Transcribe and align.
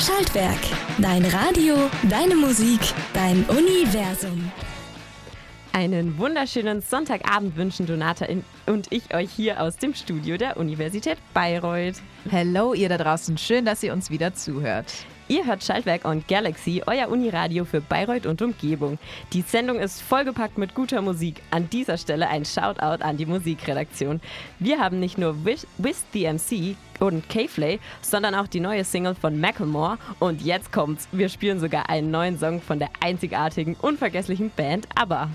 Schaltwerk. 0.00 0.58
Dein 0.98 1.26
Radio, 1.26 1.76
deine 2.08 2.34
Musik, 2.34 2.80
dein 3.12 3.44
Universum. 3.44 4.50
Einen 5.74 6.16
wunderschönen 6.16 6.80
Sonntagabend 6.80 7.54
wünschen 7.56 7.84
Donata 7.84 8.26
und 8.64 8.86
ich 8.90 9.14
euch 9.14 9.30
hier 9.30 9.60
aus 9.60 9.76
dem 9.76 9.92
Studio 9.92 10.38
der 10.38 10.56
Universität 10.56 11.18
Bayreuth. 11.34 12.00
Hallo 12.32 12.72
ihr 12.72 12.88
da 12.88 12.96
draußen, 12.96 13.36
schön, 13.36 13.66
dass 13.66 13.82
ihr 13.82 13.92
uns 13.92 14.08
wieder 14.08 14.32
zuhört. 14.32 14.90
Ihr 15.30 15.46
hört 15.46 15.62
Schaltwerk 15.62 16.06
und 16.06 16.26
Galaxy, 16.26 16.82
euer 16.86 17.08
Uniradio 17.08 17.64
für 17.64 17.80
Bayreuth 17.80 18.26
und 18.26 18.42
Umgebung. 18.42 18.98
Die 19.32 19.42
Sendung 19.42 19.78
ist 19.78 20.02
vollgepackt 20.02 20.58
mit 20.58 20.74
guter 20.74 21.02
Musik. 21.02 21.40
An 21.52 21.70
dieser 21.70 21.98
Stelle 21.98 22.26
ein 22.26 22.44
Shoutout 22.44 23.04
an 23.04 23.16
die 23.16 23.26
Musikredaktion. 23.26 24.20
Wir 24.58 24.80
haben 24.80 24.98
nicht 24.98 25.18
nur 25.18 25.44
Wiz 25.44 25.68
the 26.12 26.26
MC 26.26 26.74
und 26.98 27.28
K-Flay, 27.28 27.78
sondern 28.02 28.34
auch 28.34 28.48
die 28.48 28.58
neue 28.58 28.82
Single 28.82 29.14
von 29.14 29.38
Macklemore. 29.38 29.98
Und 30.18 30.42
jetzt 30.42 30.72
kommt's, 30.72 31.06
wir 31.12 31.28
spielen 31.28 31.60
sogar 31.60 31.88
einen 31.88 32.10
neuen 32.10 32.36
Song 32.36 32.60
von 32.60 32.80
der 32.80 32.90
einzigartigen, 32.98 33.76
unvergesslichen 33.80 34.50
Band 34.50 34.88
ABBA. 34.96 35.30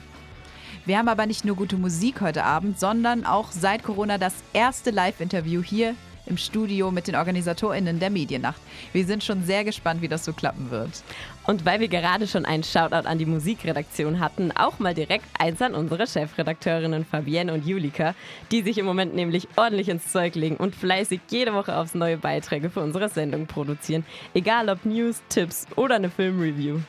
Wir 0.84 0.98
haben 0.98 1.08
aber 1.08 1.26
nicht 1.26 1.46
nur 1.46 1.56
gute 1.56 1.78
Musik 1.78 2.20
heute 2.20 2.44
Abend, 2.44 2.82
sondern 2.82 3.26
auch 3.26 3.50
seit 3.54 3.84
Corona 3.84 4.18
das 4.18 4.34
erste 4.52 4.92
Live-Interview 4.92 5.64
hier 5.64 5.96
im 6.26 6.38
Studio 6.38 6.92
mit 6.92 7.08
den 7.08 7.16
OrganisatorInnen 7.16 8.00
der 8.00 8.10
Mediennacht. 8.10 8.60
Wir 8.94 9.06
sind 9.06 9.24
schon 9.24 9.44
sehr 9.44 9.64
gespannt, 9.64 10.02
wie 10.02 10.08
das 10.08 10.26
so 10.26 10.34
klappen 10.34 10.72
wird. 10.72 11.04
Und 11.46 11.66
weil 11.66 11.80
wir 11.80 11.88
gerade 11.88 12.28
schon 12.28 12.46
einen 12.46 12.64
Shoutout 12.64 13.08
an 13.08 13.18
die 13.18 13.26
Musikredaktion 13.26 14.20
hatten, 14.20 14.52
auch 14.52 14.80
mal 14.80 14.94
direkt 14.94 15.26
eins 15.40 15.62
an 15.62 15.76
unsere 15.76 16.08
Chefredakteurinnen 16.08 17.06
Fabienne 17.06 17.54
und 17.54 17.66
Julika, 17.66 18.16
die 18.52 18.62
sich 18.62 18.78
im 18.78 18.86
Moment 18.86 19.14
nämlich 19.14 19.48
ordentlich 19.56 19.90
ins 19.90 20.12
Zeug 20.12 20.36
legen 20.36 20.58
und 20.58 20.76
fleißig 20.76 21.22
jede 21.30 21.54
Woche 21.54 21.78
aufs 21.78 21.94
neue 21.94 22.18
Beiträge 22.18 22.70
für 22.70 22.82
unsere 22.82 23.10
Sendung 23.10 23.46
produzieren. 23.46 24.06
Egal 24.34 24.70
ob 24.70 24.86
News, 24.86 25.22
Tipps 25.30 25.68
oder 25.76 25.96
eine 25.96 26.10
Filmreview. 26.10 26.80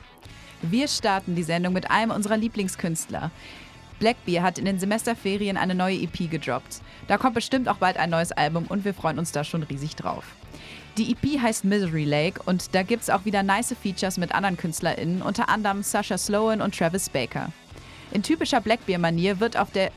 Wir 0.62 0.88
starten 0.88 1.34
die 1.34 1.42
Sendung 1.42 1.74
mit 1.74 1.90
einem 1.90 2.10
unserer 2.10 2.38
Lieblingskünstler. 2.38 3.30
Blackbeer 3.98 4.42
hat 4.42 4.58
in 4.58 4.64
den 4.64 4.78
Semesterferien 4.78 5.56
eine 5.56 5.74
neue 5.74 5.96
EP 5.96 6.30
gedroppt. 6.30 6.80
Da 7.08 7.16
kommt 7.16 7.34
bestimmt 7.34 7.68
auch 7.68 7.76
bald 7.76 7.96
ein 7.96 8.10
neues 8.10 8.32
Album 8.32 8.66
und 8.68 8.84
wir 8.84 8.94
freuen 8.94 9.18
uns 9.18 9.32
da 9.32 9.44
schon 9.44 9.62
riesig 9.62 9.96
drauf. 9.96 10.24
Die 10.98 11.12
EP 11.12 11.40
heißt 11.40 11.64
Misery 11.64 12.04
Lake 12.04 12.40
und 12.46 12.74
da 12.74 12.82
gibt 12.82 13.02
es 13.02 13.10
auch 13.10 13.24
wieder 13.24 13.42
nice 13.42 13.74
Features 13.80 14.16
mit 14.16 14.34
anderen 14.34 14.56
KünstlerInnen, 14.56 15.22
unter 15.22 15.48
anderem 15.48 15.82
Sasha 15.82 16.16
Sloan 16.16 16.62
und 16.62 16.76
Travis 16.76 17.08
Baker. 17.08 17.52
In 18.12 18.22
typischer 18.22 18.60
Blackbeer-Manier 18.60 19.40
wird 19.40 19.56
auf 19.56 19.70
der 19.70 19.90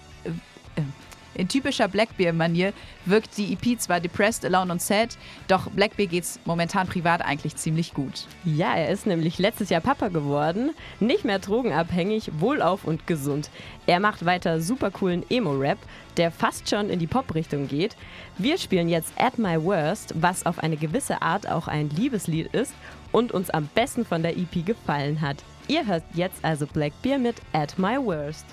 in 1.40 1.48
typischer 1.48 1.88
Blackbear-Manier 1.88 2.74
wirkt 3.06 3.38
die 3.38 3.54
EP 3.54 3.80
zwar 3.80 4.00
depressed, 4.00 4.46
alone 4.46 4.74
und 4.74 4.82
sad, 4.82 5.18
doch 5.48 5.70
Blackbear 5.72 6.08
geht's 6.08 6.40
momentan 6.46 6.88
privat 6.88 7.22
eigentlich 7.22 7.56
ziemlich 7.56 7.94
gut. 7.94 8.28
Ja, 8.44 8.76
er 8.76 8.90
ist 8.90 9.08
nämlich 9.08 9.40
letztes 9.40 9.70
Jahr 9.70 9.82
Papa 9.82 10.10
geworden, 10.10 10.72
nicht 11.00 11.24
mehr 11.24 11.40
drogenabhängig, 11.40 12.32
wohlauf 12.40 12.84
und 12.84 13.08
gesund. 13.08 13.50
Er 13.88 14.00
macht 14.00 14.26
weiter 14.26 14.60
super 14.60 14.92
coolen 14.92 15.24
Emo-Rap, 15.30 15.80
der 16.18 16.30
fast 16.30 16.70
schon 16.70 16.90
in 16.90 17.00
die 17.00 17.08
Pop-Richtung 17.08 17.70
geht. 17.70 17.96
Wir 18.38 18.58
spielen 18.58 18.90
jetzt 18.90 19.14
At 19.18 19.40
My 19.40 19.64
Worst, 19.64 20.14
was 20.20 20.46
auf 20.46 20.60
eine 20.60 20.76
gewisse 20.76 21.22
Art 21.22 21.50
auch 21.50 21.70
ein 21.70 21.90
Liebeslied 21.90 22.48
ist 22.54 22.74
und 23.14 23.32
uns 23.32 23.50
am 23.50 23.70
besten 23.74 24.06
von 24.06 24.22
der 24.22 24.38
EP 24.38 24.66
gefallen 24.66 25.22
hat. 25.22 25.38
Ihr 25.70 25.86
hört 25.86 26.04
jetzt 26.14 26.44
also 26.44 26.68
Blackbear 26.68 27.18
mit 27.18 27.38
At 27.54 27.80
My 27.80 27.96
Worst. 27.98 28.46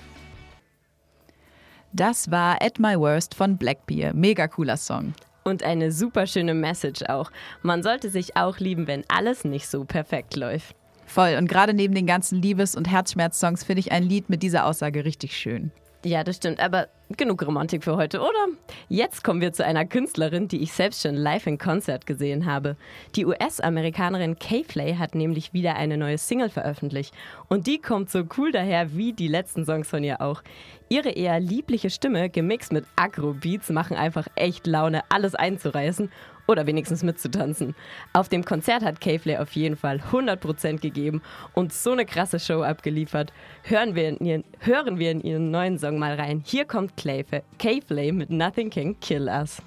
Das 1.97 2.29
war 2.29 2.61
At 2.61 2.77
My 2.77 2.95
Worst 2.95 3.33
von 3.33 3.57
Blackbeer. 3.57 4.13
Mega 4.13 4.47
cooler 4.47 4.77
Song. 4.77 5.15
Und 5.43 5.63
eine 5.63 5.91
super 5.91 6.27
schöne 6.27 6.53
Message 6.53 7.01
auch. 7.09 7.31
Man 7.63 7.81
sollte 7.81 8.11
sich 8.11 8.37
auch 8.37 8.59
lieben, 8.59 8.85
wenn 8.85 9.03
alles 9.07 9.45
nicht 9.45 9.67
so 9.67 9.83
perfekt 9.83 10.35
läuft. 10.35 10.75
Voll. 11.07 11.37
Und 11.39 11.47
gerade 11.47 11.73
neben 11.73 11.95
den 11.95 12.05
ganzen 12.05 12.39
Liebes- 12.39 12.75
und 12.75 12.87
Herzschmerz-Songs 12.87 13.63
finde 13.63 13.79
ich 13.79 13.91
ein 13.91 14.03
Lied 14.03 14.29
mit 14.29 14.43
dieser 14.43 14.67
Aussage 14.67 15.05
richtig 15.05 15.35
schön. 15.35 15.71
Ja, 16.05 16.23
das 16.23 16.37
stimmt. 16.37 16.59
Aber 16.59 16.87
genug 17.15 17.45
Romantik 17.45 17.83
für 17.83 17.97
heute, 17.97 18.19
oder? 18.19 18.47
Jetzt 18.87 19.23
kommen 19.23 19.41
wir 19.41 19.51
zu 19.51 19.65
einer 19.65 19.85
Künstlerin, 19.85 20.47
die 20.47 20.61
ich 20.61 20.71
selbst 20.71 21.01
schon 21.01 21.15
live 21.15 21.47
in 21.47 21.57
Konzert 21.57 22.05
gesehen 22.05 22.45
habe. 22.45 22.75
Die 23.15 23.25
US-Amerikanerin 23.25 24.37
K-Flay 24.37 24.95
hat 24.95 25.15
nämlich 25.15 25.53
wieder 25.53 25.75
eine 25.75 25.97
neue 25.97 26.17
Single 26.17 26.49
veröffentlicht. 26.49 27.13
Und 27.47 27.67
die 27.67 27.79
kommt 27.79 28.11
so 28.11 28.23
cool 28.37 28.51
daher 28.51 28.95
wie 28.95 29.13
die 29.13 29.27
letzten 29.27 29.65
Songs 29.65 29.89
von 29.89 30.03
ihr 30.03 30.21
auch. 30.21 30.43
Ihre 30.89 31.09
eher 31.09 31.39
liebliche 31.39 31.89
Stimme, 31.89 32.29
gemixt 32.29 32.71
mit 32.71 32.85
Agro-Beats, 32.95 33.69
machen 33.71 33.97
einfach 33.97 34.27
echt 34.35 34.67
Laune, 34.67 35.01
alles 35.09 35.35
einzureißen 35.35 36.09
oder 36.47 36.65
wenigstens 36.65 37.03
mitzutanzen. 37.03 37.75
Auf 38.13 38.29
dem 38.29 38.43
Konzert 38.43 38.83
hat 38.83 39.01
K-Flay 39.01 39.37
auf 39.37 39.51
jeden 39.53 39.75
Fall 39.75 40.01
100% 40.11 40.79
gegeben 40.79 41.21
und 41.53 41.73
so 41.73 41.91
eine 41.91 42.05
krasse 42.05 42.39
Show 42.39 42.63
abgeliefert. 42.63 43.33
Hören 43.63 43.95
wir 43.95 44.09
in 44.09 44.17
ihren, 44.25 44.43
hören 44.59 44.97
wir 44.97 45.11
in 45.11 45.21
ihren 45.21 45.51
neuen 45.51 45.77
Song 45.77 45.99
mal 45.99 46.15
rein. 46.15 46.43
Hier 46.45 46.65
kommt 46.65 46.93
K-Flay 46.97 48.11
mit 48.11 48.29
Nothing 48.29 48.69
Can 48.69 48.99
Kill 48.99 49.27
Us. 49.27 49.61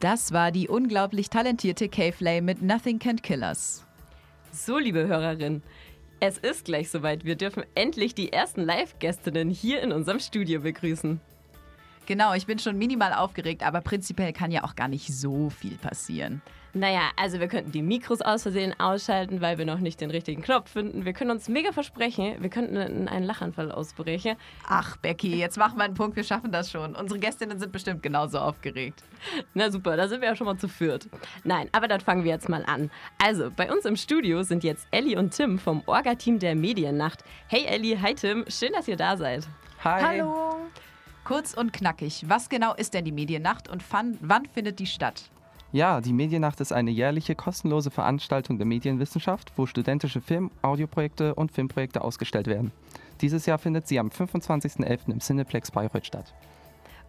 Das 0.00 0.32
war 0.32 0.50
die 0.50 0.68
unglaublich 0.68 1.30
talentierte 1.30 1.88
K-Flay 1.88 2.40
mit 2.40 2.60
Nothing 2.60 2.98
Can 2.98 3.22
Kill 3.22 3.42
Us. 3.42 3.84
So, 4.52 4.78
liebe 4.78 5.06
Hörerinnen, 5.06 5.62
es 6.18 6.38
ist 6.38 6.64
gleich 6.64 6.90
soweit. 6.90 7.24
Wir 7.24 7.36
dürfen 7.36 7.62
endlich 7.74 8.14
die 8.14 8.32
ersten 8.32 8.62
Live-Gästinnen 8.62 9.50
hier 9.50 9.82
in 9.82 9.92
unserem 9.92 10.18
Studio 10.18 10.60
begrüßen. 10.60 11.20
Genau, 12.06 12.34
ich 12.34 12.46
bin 12.46 12.58
schon 12.58 12.78
minimal 12.78 13.12
aufgeregt, 13.12 13.64
aber 13.64 13.80
prinzipiell 13.80 14.32
kann 14.32 14.52
ja 14.52 14.62
auch 14.64 14.76
gar 14.76 14.88
nicht 14.88 15.12
so 15.12 15.50
viel 15.50 15.76
passieren. 15.76 16.40
Naja, 16.72 17.10
also 17.16 17.40
wir 17.40 17.48
könnten 17.48 17.72
die 17.72 17.80
Mikros 17.80 18.20
aus 18.20 18.42
Versehen 18.42 18.78
ausschalten, 18.78 19.40
weil 19.40 19.56
wir 19.56 19.64
noch 19.64 19.78
nicht 19.78 20.00
den 20.00 20.10
richtigen 20.10 20.42
Knopf 20.42 20.70
finden. 20.70 21.06
Wir 21.06 21.14
können 21.14 21.30
uns 21.30 21.48
mega 21.48 21.72
versprechen, 21.72 22.36
wir 22.40 22.50
könnten 22.50 23.08
einen 23.08 23.24
Lachanfall 23.24 23.72
ausbrechen. 23.72 24.36
Ach, 24.68 24.98
Becky, 24.98 25.36
jetzt 25.36 25.56
machen 25.56 25.78
wir 25.78 25.84
einen 25.84 25.94
Punkt, 25.94 26.16
wir 26.16 26.24
schaffen 26.24 26.52
das 26.52 26.70
schon. 26.70 26.94
Unsere 26.94 27.18
Gästinnen 27.18 27.58
sind 27.58 27.72
bestimmt 27.72 28.02
genauso 28.02 28.38
aufgeregt. 28.38 29.02
Na 29.54 29.70
super, 29.70 29.96
da 29.96 30.06
sind 30.06 30.20
wir 30.20 30.28
ja 30.28 30.36
schon 30.36 30.46
mal 30.46 30.58
zu 30.58 30.68
viert. 30.68 31.08
Nein, 31.44 31.70
aber 31.72 31.88
dann 31.88 32.00
fangen 32.00 32.24
wir 32.24 32.30
jetzt 32.30 32.50
mal 32.50 32.64
an. 32.66 32.90
Also, 33.24 33.50
bei 33.50 33.72
uns 33.72 33.86
im 33.86 33.96
Studio 33.96 34.42
sind 34.42 34.62
jetzt 34.62 34.86
Ellie 34.90 35.18
und 35.18 35.30
Tim 35.30 35.58
vom 35.58 35.82
Orga-Team 35.86 36.38
der 36.38 36.54
Mediennacht. 36.54 37.24
Hey 37.48 37.64
Ellie, 37.64 38.00
hi 38.00 38.14
Tim, 38.14 38.44
schön, 38.48 38.72
dass 38.74 38.86
ihr 38.86 38.96
da 38.96 39.16
seid. 39.16 39.48
Hi. 39.82 40.02
Hallo. 40.02 40.56
Kurz 41.26 41.54
und 41.54 41.72
knackig, 41.72 42.22
was 42.28 42.48
genau 42.48 42.72
ist 42.74 42.94
denn 42.94 43.04
die 43.04 43.10
Mediennacht 43.10 43.68
und 43.68 43.82
wann, 43.90 44.16
wann 44.20 44.46
findet 44.46 44.78
die 44.78 44.86
statt? 44.86 45.28
Ja, 45.72 46.00
die 46.00 46.12
Mediennacht 46.12 46.60
ist 46.60 46.72
eine 46.72 46.92
jährliche 46.92 47.34
kostenlose 47.34 47.90
Veranstaltung 47.90 48.58
der 48.58 48.66
Medienwissenschaft, 48.66 49.50
wo 49.56 49.66
studentische 49.66 50.20
Film-, 50.20 50.52
Audioprojekte 50.62 51.34
und 51.34 51.50
Filmprojekte 51.50 52.02
ausgestellt 52.02 52.46
werden. 52.46 52.70
Dieses 53.22 53.44
Jahr 53.44 53.58
findet 53.58 53.88
sie 53.88 53.98
am 53.98 54.10
25.11. 54.10 55.10
im 55.10 55.18
Cineplex 55.18 55.72
Bayreuth 55.72 56.06
statt. 56.06 56.32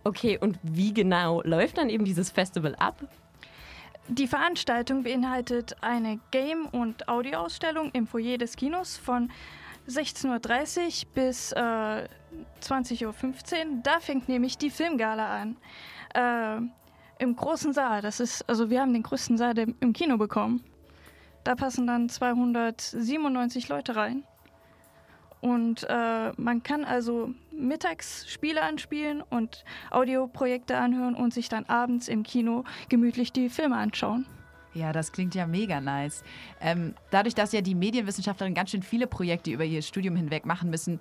Okay, 0.03 0.39
und 0.39 0.57
wie 0.63 0.95
genau 0.95 1.43
läuft 1.43 1.77
dann 1.77 1.89
eben 1.89 2.03
dieses 2.03 2.31
Festival 2.31 2.73
ab? 2.73 2.95
Die 4.07 4.25
Veranstaltung 4.25 5.03
beinhaltet 5.03 5.75
eine 5.81 6.19
Game- 6.31 6.65
und 6.65 7.07
Audioausstellung 7.07 7.91
im 7.91 8.07
Foyer 8.07 8.39
des 8.39 8.55
Kinos 8.55 8.97
von 8.97 9.29
16.30 9.87 10.27
Uhr 11.05 11.07
bis 11.13 11.51
äh, 11.51 12.07
20.15 12.61 13.05
Uhr. 13.05 13.13
Da 13.83 13.99
fängt 13.99 14.29
nämlich 14.29 14.57
die 14.57 14.69
Filmgala 14.69 15.41
an. 15.41 15.57
Äh, 16.13 17.23
Im 17.23 17.35
großen 17.35 17.73
Saal. 17.73 18.01
Das 18.01 18.19
ist, 18.19 18.47
also 18.49 18.69
wir 18.69 18.81
haben 18.81 18.93
den 18.93 19.03
größten 19.03 19.37
Saal 19.37 19.57
im 19.57 19.93
Kino 19.93 20.17
bekommen. 20.17 20.63
Da 21.43 21.55
passen 21.55 21.87
dann 21.87 22.09
297 22.09 23.69
Leute 23.69 23.95
rein. 23.95 24.23
Und 25.39 25.85
äh, 25.89 26.31
man 26.35 26.63
kann 26.63 26.83
also 26.83 27.29
mittags 27.51 28.27
Spiele 28.29 28.63
anspielen 28.63 29.21
und 29.21 29.63
Audioprojekte 29.91 30.77
anhören 30.77 31.15
und 31.15 31.33
sich 31.33 31.47
dann 31.47 31.65
abends 31.65 32.07
im 32.07 32.23
Kino 32.23 32.63
gemütlich 32.89 33.31
die 33.31 33.49
Filme 33.49 33.77
anschauen. 33.77 34.25
Ja, 34.73 34.91
das 34.91 35.11
klingt 35.11 35.35
ja 35.35 35.47
mega 35.47 35.81
nice. 35.81 36.23
Ähm, 36.61 36.93
dadurch, 37.09 37.33
dass 37.33 37.51
ja 37.51 37.61
die 37.61 37.75
Medienwissenschaftlerinnen 37.75 38.55
ganz 38.55 38.71
schön 38.71 38.83
viele 38.83 39.07
Projekte 39.07 39.51
über 39.51 39.63
ihr 39.63 39.81
Studium 39.81 40.15
hinweg 40.15 40.45
machen 40.45 40.69
müssen, 40.69 40.99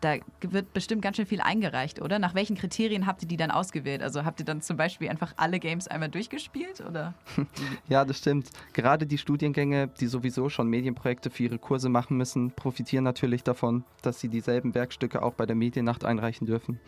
da 0.00 0.16
wird 0.40 0.72
bestimmt 0.72 1.02
ganz 1.02 1.16
schön 1.16 1.26
viel 1.26 1.40
eingereicht, 1.40 2.00
oder? 2.00 2.18
Nach 2.18 2.34
welchen 2.34 2.56
Kriterien 2.56 3.06
habt 3.06 3.22
ihr 3.22 3.28
die 3.28 3.36
dann 3.36 3.50
ausgewählt? 3.50 4.02
Also 4.02 4.24
habt 4.24 4.38
ihr 4.40 4.46
dann 4.46 4.60
zum 4.60 4.76
Beispiel 4.76 5.08
einfach 5.08 5.34
alle 5.36 5.58
Games 5.58 5.88
einmal 5.88 6.08
durchgespielt, 6.08 6.80
oder? 6.80 7.14
Ja, 7.88 8.04
das 8.04 8.18
stimmt. 8.18 8.50
Gerade 8.74 9.06
die 9.06 9.18
Studiengänge, 9.18 9.88
die 9.88 10.06
sowieso 10.06 10.48
schon 10.48 10.68
Medienprojekte 10.68 11.30
für 11.30 11.44
ihre 11.44 11.58
Kurse 11.58 11.88
machen 11.88 12.16
müssen, 12.16 12.52
profitieren 12.52 13.04
natürlich 13.04 13.42
davon, 13.42 13.84
dass 14.02 14.20
sie 14.20 14.28
dieselben 14.28 14.74
Werkstücke 14.74 15.22
auch 15.22 15.34
bei 15.34 15.46
der 15.46 15.56
Mediennacht 15.56 16.04
einreichen 16.04 16.46
dürfen. 16.46 16.78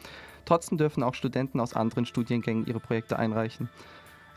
Trotzdem 0.45 0.79
dürfen 0.79 1.03
auch 1.03 1.15
Studenten 1.15 1.59
aus 1.61 1.75
anderen 1.75 2.07
Studiengängen 2.07 2.67
ihre 2.67 2.81
Projekte 2.81 3.19
einreichen. 3.19 3.69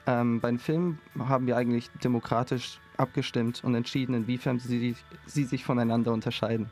Ähm, 0.05 0.41
beim 0.41 0.59
Film 0.59 0.99
haben 1.17 1.47
wir 1.47 1.57
eigentlich 1.57 1.89
demokratisch 2.03 2.79
abgestimmt 2.97 3.63
und 3.63 3.75
entschieden, 3.75 4.15
inwiefern 4.15 4.59
sie, 4.59 4.95
sie 5.25 5.43
sich 5.43 5.63
voneinander 5.63 6.11
unterscheiden. 6.11 6.71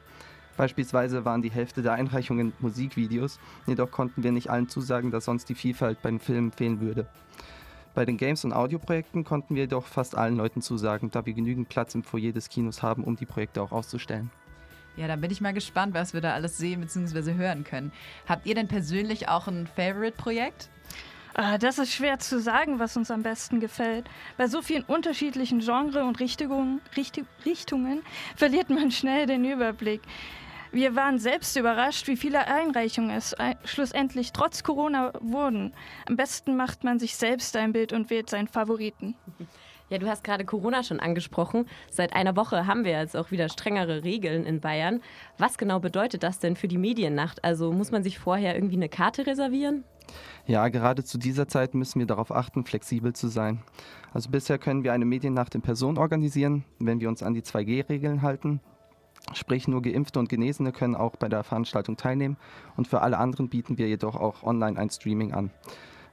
Beispielsweise 0.57 1.25
waren 1.25 1.41
die 1.41 1.51
Hälfte 1.51 1.81
der 1.81 1.93
Einreichungen 1.93 2.53
Musikvideos, 2.59 3.39
jedoch 3.67 3.91
konnten 3.91 4.23
wir 4.23 4.31
nicht 4.31 4.49
allen 4.49 4.69
zusagen, 4.69 5.11
dass 5.11 5.25
sonst 5.25 5.49
die 5.49 5.55
Vielfalt 5.55 6.01
beim 6.01 6.19
Film 6.19 6.51
fehlen 6.51 6.81
würde. 6.81 7.07
Bei 7.93 8.05
den 8.05 8.17
Games- 8.17 8.45
und 8.45 8.53
Audioprojekten 8.53 9.23
konnten 9.23 9.55
wir 9.55 9.63
jedoch 9.63 9.85
fast 9.85 10.17
allen 10.17 10.37
Leuten 10.37 10.61
zusagen, 10.61 11.11
da 11.11 11.25
wir 11.25 11.33
genügend 11.33 11.67
Platz 11.67 11.93
im 11.93 12.03
Foyer 12.03 12.31
des 12.31 12.47
Kinos 12.47 12.81
haben, 12.81 13.03
um 13.03 13.17
die 13.17 13.25
Projekte 13.25 13.61
auch 13.61 13.71
auszustellen. 13.71 14.29
Ja, 14.97 15.07
dann 15.07 15.21
bin 15.21 15.31
ich 15.31 15.41
mal 15.41 15.53
gespannt, 15.53 15.93
was 15.93 16.13
wir 16.13 16.21
da 16.21 16.33
alles 16.33 16.57
sehen 16.57 16.81
bzw. 16.81 17.33
hören 17.33 17.63
können. 17.63 17.91
Habt 18.27 18.45
ihr 18.45 18.55
denn 18.55 18.67
persönlich 18.67 19.27
auch 19.29 19.47
ein 19.47 19.67
Favorite-Projekt? 19.67 20.69
Äh, 21.35 21.59
das 21.59 21.79
ist 21.79 21.93
schwer 21.93 22.19
zu 22.19 22.39
sagen, 22.39 22.79
was 22.79 22.97
uns 22.97 23.11
am 23.11 23.23
besten 23.23 23.59
gefällt. 23.59 24.05
Bei 24.37 24.47
so 24.47 24.61
vielen 24.61 24.83
unterschiedlichen 24.83 25.59
Genres 25.59 26.03
und 26.03 26.19
Richtungen, 26.19 26.81
Richt 26.95 27.21
Richtungen 27.45 28.01
verliert 28.35 28.69
man 28.69 28.91
schnell 28.91 29.25
den 29.25 29.45
Überblick. 29.45 30.01
Wir 30.73 30.95
waren 30.95 31.19
selbst 31.19 31.57
überrascht, 31.57 32.07
wie 32.07 32.15
viele 32.15 32.47
Einreichungen 32.47 33.11
es 33.11 33.35
schlussendlich 33.65 34.31
trotz 34.31 34.63
Corona 34.63 35.11
wurden. 35.19 35.73
Am 36.07 36.15
besten 36.15 36.55
macht 36.55 36.85
man 36.85 36.97
sich 36.97 37.17
selbst 37.17 37.57
ein 37.57 37.73
Bild 37.73 37.91
und 37.91 38.09
wählt 38.09 38.29
seinen 38.29 38.47
Favoriten. 38.47 39.15
Ja, 39.89 39.97
du 39.97 40.07
hast 40.07 40.23
gerade 40.23 40.45
Corona 40.45 40.83
schon 40.83 41.01
angesprochen. 41.01 41.67
Seit 41.89 42.15
einer 42.15 42.37
Woche 42.37 42.67
haben 42.67 42.85
wir 42.85 42.93
jetzt 42.93 43.17
auch 43.17 43.31
wieder 43.31 43.49
strengere 43.49 44.05
Regeln 44.05 44.45
in 44.45 44.61
Bayern. 44.61 45.01
Was 45.37 45.57
genau 45.57 45.81
bedeutet 45.81 46.23
das 46.23 46.39
denn 46.39 46.55
für 46.55 46.69
die 46.69 46.77
Mediennacht? 46.77 47.43
Also 47.43 47.73
muss 47.73 47.91
man 47.91 48.01
sich 48.01 48.17
vorher 48.17 48.55
irgendwie 48.55 48.77
eine 48.77 48.87
Karte 48.87 49.27
reservieren? 49.27 49.83
Ja, 50.45 50.67
gerade 50.69 51.03
zu 51.03 51.17
dieser 51.17 51.47
Zeit 51.47 51.73
müssen 51.73 51.99
wir 51.99 52.07
darauf 52.07 52.31
achten, 52.31 52.65
flexibel 52.65 53.13
zu 53.13 53.27
sein. 53.27 53.61
Also 54.13 54.29
bisher 54.29 54.57
können 54.57 54.83
wir 54.83 54.93
eine 54.93 55.05
Mediennacht 55.05 55.55
in 55.55 55.61
Person 55.61 55.97
organisieren, 55.97 56.65
wenn 56.79 56.99
wir 56.99 57.09
uns 57.09 57.23
an 57.23 57.33
die 57.33 57.41
2G-Regeln 57.41 58.21
halten. 58.21 58.59
Sprich, 59.33 59.67
nur 59.67 59.81
Geimpfte 59.81 60.19
und 60.19 60.29
Genesene 60.29 60.71
können 60.71 60.95
auch 60.95 61.15
bei 61.15 61.29
der 61.29 61.43
Veranstaltung 61.43 61.95
teilnehmen 61.95 62.37
und 62.75 62.87
für 62.87 63.01
alle 63.01 63.17
anderen 63.17 63.49
bieten 63.49 63.77
wir 63.77 63.87
jedoch 63.87 64.15
auch 64.15 64.43
online 64.43 64.79
ein 64.79 64.89
Streaming 64.89 65.31
an. 65.31 65.51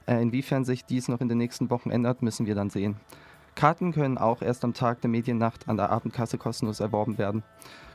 Äh, 0.05 0.21
inwiefern 0.21 0.63
sich 0.63 0.85
dies 0.85 1.07
noch 1.07 1.19
in 1.19 1.27
den 1.27 1.37
nächsten 1.37 1.69
Wochen 1.69 1.89
ändert, 1.89 2.21
müssen 2.21 2.45
wir 2.45 2.55
dann 2.55 2.69
sehen. 2.69 2.97
Karten 3.55 3.91
können 3.91 4.17
auch 4.17 4.41
erst 4.41 4.63
am 4.63 4.73
Tag 4.73 5.01
der 5.01 5.09
Mediennacht 5.09 5.67
an 5.67 5.75
der 5.75 5.89
Abendkasse 5.89 6.37
kostenlos 6.37 6.79
erworben 6.79 7.17
werden. 7.17 7.43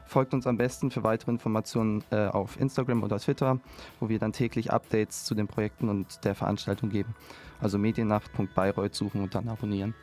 Folgt 0.07 0.35
uns 0.35 0.47
am 0.47 0.57
besten 0.57 0.91
für 0.91 1.03
weitere 1.03 1.31
Informationen 1.31 2.05
äh, 2.11 2.27
auf 2.27 2.61
Instagram 2.61 3.03
oder 3.03 3.19
Twitter, 3.19 3.59
wo 4.01 4.09
wir 4.09 4.19
dann 4.19 4.33
täglich 4.33 4.73
Updates 4.73 5.25
zu 5.25 5.35
den 5.35 5.47
Projekten 5.47 5.89
und 5.89 6.25
der 6.25 6.35
Veranstaltung 6.35 6.91
geben. 6.91 7.15
Also 7.61 7.79
mediennacht.bayreuth 7.79 8.95
suchen 8.95 9.23
und 9.23 9.35
dann 9.35 9.49
abonnieren. 9.49 9.95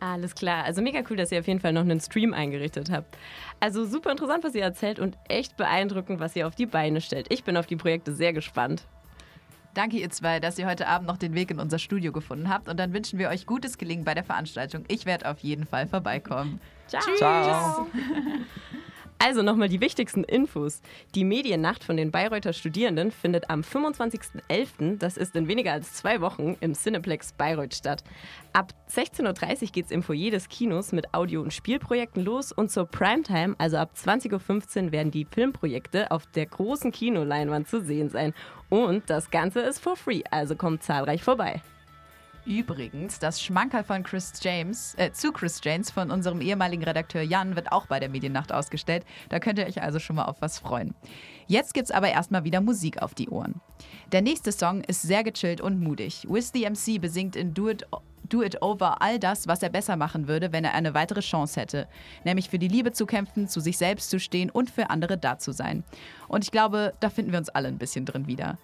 Alles 0.00 0.34
klar. 0.34 0.64
Also 0.64 0.80
mega 0.80 1.02
cool, 1.10 1.16
dass 1.16 1.30
ihr 1.30 1.38
auf 1.38 1.46
jeden 1.46 1.60
Fall 1.60 1.74
noch 1.74 1.82
einen 1.82 2.00
Stream 2.00 2.32
eingerichtet 2.32 2.90
habt. 2.90 3.16
Also 3.60 3.84
super 3.84 4.10
interessant, 4.10 4.42
was 4.44 4.54
ihr 4.54 4.62
erzählt 4.62 4.98
und 4.98 5.16
echt 5.28 5.56
beeindruckend, 5.56 6.20
was 6.20 6.34
ihr 6.34 6.46
auf 6.46 6.54
die 6.54 6.66
Beine 6.66 7.02
stellt. 7.02 7.26
Ich 7.30 7.44
bin 7.44 7.56
auf 7.56 7.66
die 7.66 7.76
Projekte 7.76 8.14
sehr 8.14 8.32
gespannt. 8.32 8.86
Danke 9.74 9.98
ihr 9.98 10.10
zwei, 10.10 10.40
dass 10.40 10.58
ihr 10.58 10.66
heute 10.66 10.88
Abend 10.88 11.06
noch 11.06 11.16
den 11.16 11.34
Weg 11.34 11.50
in 11.50 11.60
unser 11.60 11.78
Studio 11.78 12.10
gefunden 12.10 12.48
habt 12.48 12.68
und 12.68 12.80
dann 12.80 12.92
wünschen 12.92 13.20
wir 13.20 13.28
euch 13.28 13.46
gutes 13.46 13.78
Gelingen 13.78 14.04
bei 14.04 14.14
der 14.14 14.24
Veranstaltung. 14.24 14.84
Ich 14.88 15.06
werde 15.06 15.30
auf 15.30 15.38
jeden 15.40 15.64
Fall 15.64 15.86
vorbeikommen. 15.86 16.60
Ciao. 16.88 17.02
Ciao. 17.16 17.86
Also 19.22 19.42
nochmal 19.42 19.68
die 19.68 19.82
wichtigsten 19.82 20.24
Infos. 20.24 20.80
Die 21.14 21.24
Mediennacht 21.24 21.84
von 21.84 21.98
den 21.98 22.10
Bayreuther 22.10 22.54
Studierenden 22.54 23.10
findet 23.10 23.50
am 23.50 23.60
25.11., 23.60 24.96
das 24.96 25.18
ist 25.18 25.36
in 25.36 25.46
weniger 25.46 25.72
als 25.72 25.92
zwei 25.92 26.22
Wochen, 26.22 26.56
im 26.60 26.72
Cineplex 26.72 27.34
Bayreuth 27.34 27.74
statt. 27.74 28.02
Ab 28.54 28.72
16.30 28.90 29.62
Uhr 29.62 29.68
geht 29.72 29.84
es 29.84 29.90
im 29.90 30.02
Foyer 30.02 30.30
des 30.30 30.48
Kinos 30.48 30.92
mit 30.92 31.12
Audio- 31.12 31.42
und 31.42 31.52
Spielprojekten 31.52 32.24
los 32.24 32.50
und 32.50 32.70
zur 32.70 32.86
Primetime, 32.86 33.56
also 33.58 33.76
ab 33.76 33.90
20.15 33.94 34.84
Uhr, 34.86 34.92
werden 34.92 35.10
die 35.10 35.26
Filmprojekte 35.26 36.10
auf 36.10 36.24
der 36.24 36.46
großen 36.46 36.90
Kinoleinwand 36.90 37.68
zu 37.68 37.82
sehen 37.82 38.08
sein. 38.08 38.32
Und 38.70 39.10
das 39.10 39.30
Ganze 39.30 39.60
ist 39.60 39.80
for 39.80 39.96
free, 39.96 40.22
also 40.30 40.56
kommt 40.56 40.82
zahlreich 40.82 41.22
vorbei. 41.22 41.60
Übrigens, 42.46 43.18
das 43.18 43.42
Schmankerl 43.42 43.84
von 43.84 44.02
Chris 44.02 44.32
James, 44.40 44.94
äh, 44.96 45.12
zu 45.12 45.30
Chris 45.30 45.60
James 45.62 45.90
von 45.90 46.10
unserem 46.10 46.40
ehemaligen 46.40 46.82
Redakteur 46.82 47.22
Jan 47.22 47.54
wird 47.54 47.70
auch 47.70 47.86
bei 47.86 48.00
der 48.00 48.08
Mediennacht 48.08 48.50
ausgestellt. 48.50 49.04
Da 49.28 49.38
könnt 49.38 49.58
ihr 49.58 49.66
euch 49.66 49.82
also 49.82 49.98
schon 49.98 50.16
mal 50.16 50.24
auf 50.24 50.40
was 50.40 50.58
freuen. 50.58 50.94
Jetzt 51.46 51.74
gibt's 51.74 51.90
aber 51.90 52.08
erstmal 52.08 52.44
wieder 52.44 52.60
Musik 52.60 53.02
auf 53.02 53.14
die 53.14 53.28
Ohren. 53.28 53.60
Der 54.12 54.22
nächste 54.22 54.52
Song 54.52 54.82
ist 54.82 55.02
sehr 55.02 55.22
gechillt 55.22 55.60
und 55.60 55.80
mutig. 55.80 56.26
Wiz 56.28 56.50
the 56.52 56.68
MC 56.68 57.00
besingt 57.00 57.36
in 57.36 57.52
Do 57.52 57.68
It 57.68 57.84
Do 58.28 58.42
It 58.42 58.62
Over 58.62 59.02
all 59.02 59.18
das, 59.18 59.48
was 59.48 59.62
er 59.62 59.70
besser 59.70 59.96
machen 59.96 60.28
würde, 60.28 60.52
wenn 60.52 60.64
er 60.64 60.74
eine 60.74 60.94
weitere 60.94 61.20
Chance 61.20 61.60
hätte. 61.60 61.88
Nämlich 62.24 62.48
für 62.48 62.58
die 62.58 62.68
Liebe 62.68 62.92
zu 62.92 63.04
kämpfen, 63.04 63.48
zu 63.48 63.60
sich 63.60 63.76
selbst 63.76 64.08
zu 64.08 64.20
stehen 64.20 64.50
und 64.50 64.70
für 64.70 64.88
andere 64.88 65.18
da 65.18 65.38
zu 65.38 65.52
sein. 65.52 65.84
Und 66.28 66.44
ich 66.44 66.52
glaube, 66.52 66.94
da 67.00 67.10
finden 67.10 67.32
wir 67.32 67.38
uns 67.38 67.48
alle 67.48 67.68
ein 67.68 67.78
bisschen 67.78 68.06
drin 68.06 68.28
wieder. 68.28 68.56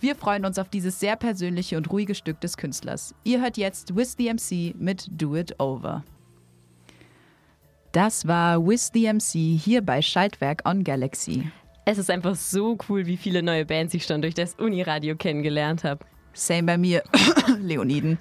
Wir 0.00 0.14
freuen 0.14 0.44
uns 0.44 0.58
auf 0.60 0.68
dieses 0.68 1.00
sehr 1.00 1.16
persönliche 1.16 1.76
und 1.76 1.90
ruhige 1.90 2.14
Stück 2.14 2.40
des 2.40 2.56
Künstlers. 2.56 3.14
Ihr 3.24 3.40
hört 3.40 3.56
jetzt 3.56 3.96
With 3.96 4.14
the 4.16 4.32
MC 4.32 4.74
mit 4.78 5.08
Do 5.10 5.34
It 5.34 5.58
Over. 5.58 6.04
Das 7.90 8.28
war 8.28 8.64
With 8.64 8.90
the 8.94 9.12
MC 9.12 9.58
hier 9.58 9.82
bei 9.82 10.00
Schaltwerk 10.00 10.62
on 10.68 10.84
Galaxy. 10.84 11.50
Es 11.84 11.98
ist 11.98 12.10
einfach 12.10 12.36
so 12.36 12.78
cool, 12.88 13.06
wie 13.06 13.16
viele 13.16 13.42
neue 13.42 13.64
Bands 13.64 13.92
ich 13.94 14.04
schon 14.04 14.22
durch 14.22 14.34
das 14.34 14.54
Uniradio 14.54 15.16
kennengelernt 15.16 15.82
habe. 15.82 16.04
Same 16.38 16.62
bei 16.62 16.78
mir, 16.78 17.02
Leoniden. 17.60 18.18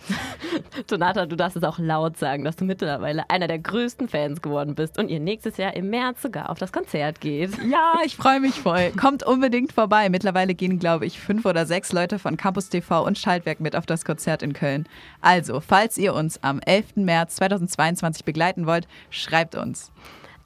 Donata, 0.88 1.26
du 1.26 1.36
darfst 1.36 1.56
es 1.56 1.64
auch 1.64 1.78
laut 1.78 2.18
sagen, 2.18 2.44
dass 2.44 2.56
du 2.56 2.66
mittlerweile 2.66 3.30
einer 3.30 3.48
der 3.48 3.60
größten 3.60 4.10
Fans 4.10 4.42
geworden 4.42 4.76
bist 4.76 4.98
und 4.98 5.10
ihr 5.10 5.20
nächstes 5.20 5.58
Jahr 5.58 5.76
im 5.76 5.90
März 5.90 6.24
sogar 6.24 6.50
auf 6.50 6.58
das 6.58 6.72
Konzert 6.72 7.22
geht. 7.22 7.52
Ja, 7.70 8.00
ich 8.04 8.16
freue 8.16 8.40
mich 8.40 8.56
voll. 8.56 8.92
Kommt 9.00 9.24
unbedingt 9.24 9.72
vorbei. 9.72 10.10
Mittlerweile 10.10 10.56
gehen, 10.56 10.80
glaube 10.80 11.06
ich, 11.06 11.20
fünf 11.20 11.46
oder 11.46 11.66
sechs 11.66 11.94
Leute 11.94 12.18
von 12.18 12.38
Campus 12.38 12.70
TV 12.70 13.06
und 13.06 13.18
Schaltwerk 13.18 13.60
mit 13.60 13.76
auf 13.76 13.86
das 13.86 14.04
Konzert 14.04 14.42
in 14.42 14.54
Köln. 14.54 14.88
Also, 15.22 15.60
falls 15.60 15.98
ihr 15.98 16.14
uns 16.14 16.42
am 16.44 16.60
11. 16.60 16.96
März 16.96 17.36
2022 17.36 18.26
begleiten 18.26 18.66
wollt, 18.66 18.88
schreibt 19.10 19.56
uns. 19.56 19.92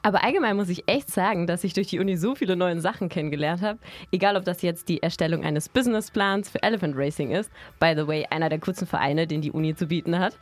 Aber 0.04 0.24
allgemein 0.24 0.56
muss 0.56 0.68
ich 0.68 0.88
echt 0.88 1.10
sagen, 1.10 1.46
dass 1.46 1.62
ich 1.62 1.74
durch 1.74 1.86
die 1.86 2.00
Uni 2.00 2.16
so 2.16 2.34
viele 2.34 2.56
neue 2.56 2.80
Sachen 2.80 3.08
kennengelernt 3.08 3.62
habe. 3.62 3.78
Egal, 4.10 4.36
ob 4.36 4.44
das 4.44 4.60
jetzt 4.62 4.88
die 4.88 5.00
Erstellung 5.00 5.44
eines 5.44 5.68
Businessplans 5.68 6.50
für 6.50 6.60
Elephant 6.62 6.96
Racing 6.96 7.30
ist, 7.30 7.52
by 7.78 7.94
the 7.96 8.06
way, 8.08 8.26
einer 8.28 8.48
der 8.48 8.58
kurzen 8.58 8.86
Vereine, 8.86 9.28
den 9.28 9.42
die 9.42 9.52
Uni 9.52 9.76
zu 9.76 9.86
bieten 9.86 10.18
hat, 10.18 10.36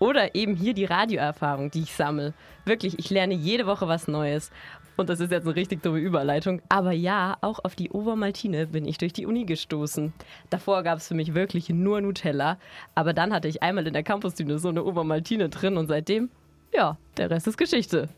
oder 0.00 0.34
eben 0.34 0.56
hier 0.56 0.74
die 0.74 0.84
Radioerfahrung, 0.84 1.70
die 1.70 1.82
ich 1.82 1.92
sammle. 1.92 2.34
Wirklich, 2.64 2.98
ich 2.98 3.08
lerne 3.10 3.34
jede 3.34 3.66
Woche 3.66 3.86
was 3.86 4.08
Neues. 4.08 4.50
Und 4.96 5.08
das 5.08 5.20
ist 5.20 5.30
jetzt 5.32 5.46
eine 5.46 5.56
richtig 5.56 5.82
dumme 5.82 5.98
Überleitung. 5.98 6.60
Aber 6.68 6.92
ja, 6.92 7.36
auch 7.40 7.64
auf 7.64 7.74
die 7.74 7.90
Obermaltine 7.90 8.68
bin 8.68 8.84
ich 8.84 8.98
durch 8.98 9.12
die 9.12 9.26
Uni 9.26 9.44
gestoßen. 9.44 10.12
Davor 10.50 10.82
gab 10.82 10.98
es 10.98 11.08
für 11.08 11.14
mich 11.14 11.34
wirklich 11.34 11.68
nur 11.68 12.00
Nutella. 12.00 12.58
Aber 12.94 13.12
dann 13.12 13.32
hatte 13.32 13.48
ich 13.48 13.62
einmal 13.62 13.86
in 13.86 13.92
der 13.92 14.04
Campusdüne 14.04 14.58
so 14.58 14.68
eine 14.68 14.84
Obermaltine 14.84 15.48
drin 15.48 15.76
und 15.76 15.88
seitdem, 15.88 16.30
ja, 16.72 16.96
der 17.16 17.30
Rest 17.30 17.46
ist 17.48 17.58
Geschichte. 17.58 18.08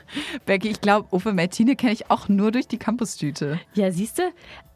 Becky, 0.46 0.68
ich 0.68 0.80
glaube, 0.80 1.08
Uwe 1.14 1.32
Martine 1.32 1.76
kenne 1.76 1.92
ich 1.92 2.10
auch 2.10 2.28
nur 2.28 2.50
durch 2.52 2.68
die 2.68 2.78
Campustüte. 2.78 3.60
Ja, 3.74 3.90
siehst 3.90 4.18
du? 4.18 4.22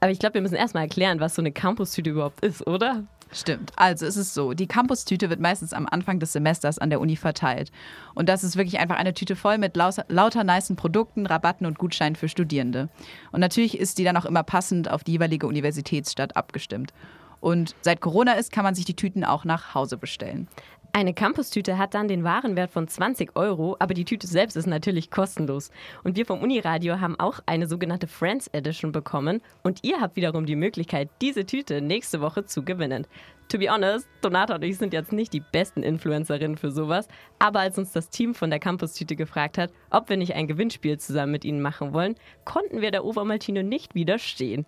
Aber 0.01 0.11
ich 0.11 0.19
glaube, 0.19 0.35
wir 0.35 0.43
müssen 0.43 0.55
erstmal 0.55 0.85
erklären, 0.85 1.21
was 1.21 1.35
so 1.35 1.43
eine 1.43 1.53
Campustüte 1.53 2.11
überhaupt 2.11 2.45
ist, 2.45 2.67
oder? 2.67 3.05
Stimmt. 3.33 3.73
Also 3.77 4.07
es 4.07 4.17
ist 4.17 4.35
so, 4.35 4.55
die 4.55 4.69
Campustüte 4.69 5.29
wird 5.31 5.41
meistens 5.41 5.73
am 5.73 5.87
Anfang 5.91 6.21
des 6.21 6.33
Semesters 6.33 6.79
an 6.79 6.91
der 6.91 7.01
Uni 7.01 7.17
verteilt. 7.17 7.73
Und 8.15 8.29
das 8.29 8.45
ist 8.45 8.57
wirklich 8.57 8.79
einfach 8.79 8.97
eine 8.97 9.15
Tüte 9.15 9.35
voll 9.35 9.59
mit 9.59 9.77
lauter, 9.77 10.05
lauter 10.09 10.45
nicen 10.45 10.77
Produkten, 10.77 11.27
Rabatten 11.27 11.67
und 11.67 11.79
Gutscheinen 11.79 12.17
für 12.17 12.29
Studierende. 12.29 12.89
Und 13.33 13.41
natürlich 13.41 13.79
ist 13.79 13.99
die 13.99 14.05
dann 14.05 14.17
auch 14.17 14.27
immer 14.27 14.45
passend 14.45 14.91
auf 14.91 15.03
die 15.03 15.13
jeweilige 15.13 15.47
Universitätsstadt 15.47 16.37
abgestimmt. 16.37 16.93
Und 17.41 17.75
seit 17.83 18.01
Corona 18.01 18.33
ist, 18.33 18.53
kann 18.53 18.65
man 18.65 18.75
sich 18.75 18.85
die 18.85 18.97
Tüten 18.97 19.25
auch 19.25 19.45
nach 19.45 19.75
Hause 19.75 19.97
bestellen. 19.97 20.49
Eine 20.97 21.13
Campus-Tüte 21.13 21.77
hat 21.77 21.93
dann 21.93 22.09
den 22.09 22.25
Warenwert 22.25 22.71
von 22.71 22.89
20 22.89 23.37
Euro, 23.37 23.77
aber 23.79 23.93
die 23.93 24.07
Tüte 24.07 24.27
selbst 24.27 24.57
ist 24.57 24.65
natürlich 24.65 25.11
kostenlos. 25.11 25.71
Und 26.05 26.17
wir 26.17 26.25
vom 26.25 26.41
Uniradio 26.41 27.01
haben 27.01 27.21
auch 27.21 27.41
eine 27.45 27.67
sogenannte 27.67 28.07
Friends 28.07 28.47
Edition 28.55 28.93
bekommen 28.93 29.43
und 29.63 29.85
ihr 29.85 30.01
habt 30.01 30.17
wiederum 30.17 30.47
die 30.47 30.57
Möglichkeit, 30.57 31.11
diese 31.21 31.45
Tüte 31.45 31.83
nächste 31.83 32.23
Woche 32.23 32.47
zu 32.47 32.65
gewinnen. 32.65 33.07
To 33.51 33.59
be 33.59 33.71
honest, 33.71 34.09
Donata 34.23 34.55
und 34.55 34.65
ich 34.65 34.79
sind 34.79 34.95
jetzt 34.95 35.13
nicht 35.13 35.35
die 35.35 35.43
besten 35.53 35.83
Influencerinnen 35.83 36.57
für 36.57 36.71
sowas, 36.71 37.09
aber 37.39 37.61
als 37.61 37.77
uns 37.77 37.93
das 37.93 38.09
Team 38.09 38.35
von 38.35 38.49
der 38.49 38.59
Campus-Tüte 38.59 39.17
gefragt 39.17 39.59
hat, 39.59 39.75
ob 39.91 40.09
wir 40.09 40.17
nicht 40.17 40.35
ein 40.35 40.49
Gewinnspiel 40.49 40.97
zusammen 40.97 41.33
mit 41.33 41.45
ihnen 41.45 41.61
machen 41.61 41.93
wollen, 41.93 42.15
konnten 42.47 42.81
wir 42.81 42.91
der 42.91 43.05
Obermaltine 43.05 43.65
nicht 43.65 43.95
widerstehen 43.95 44.65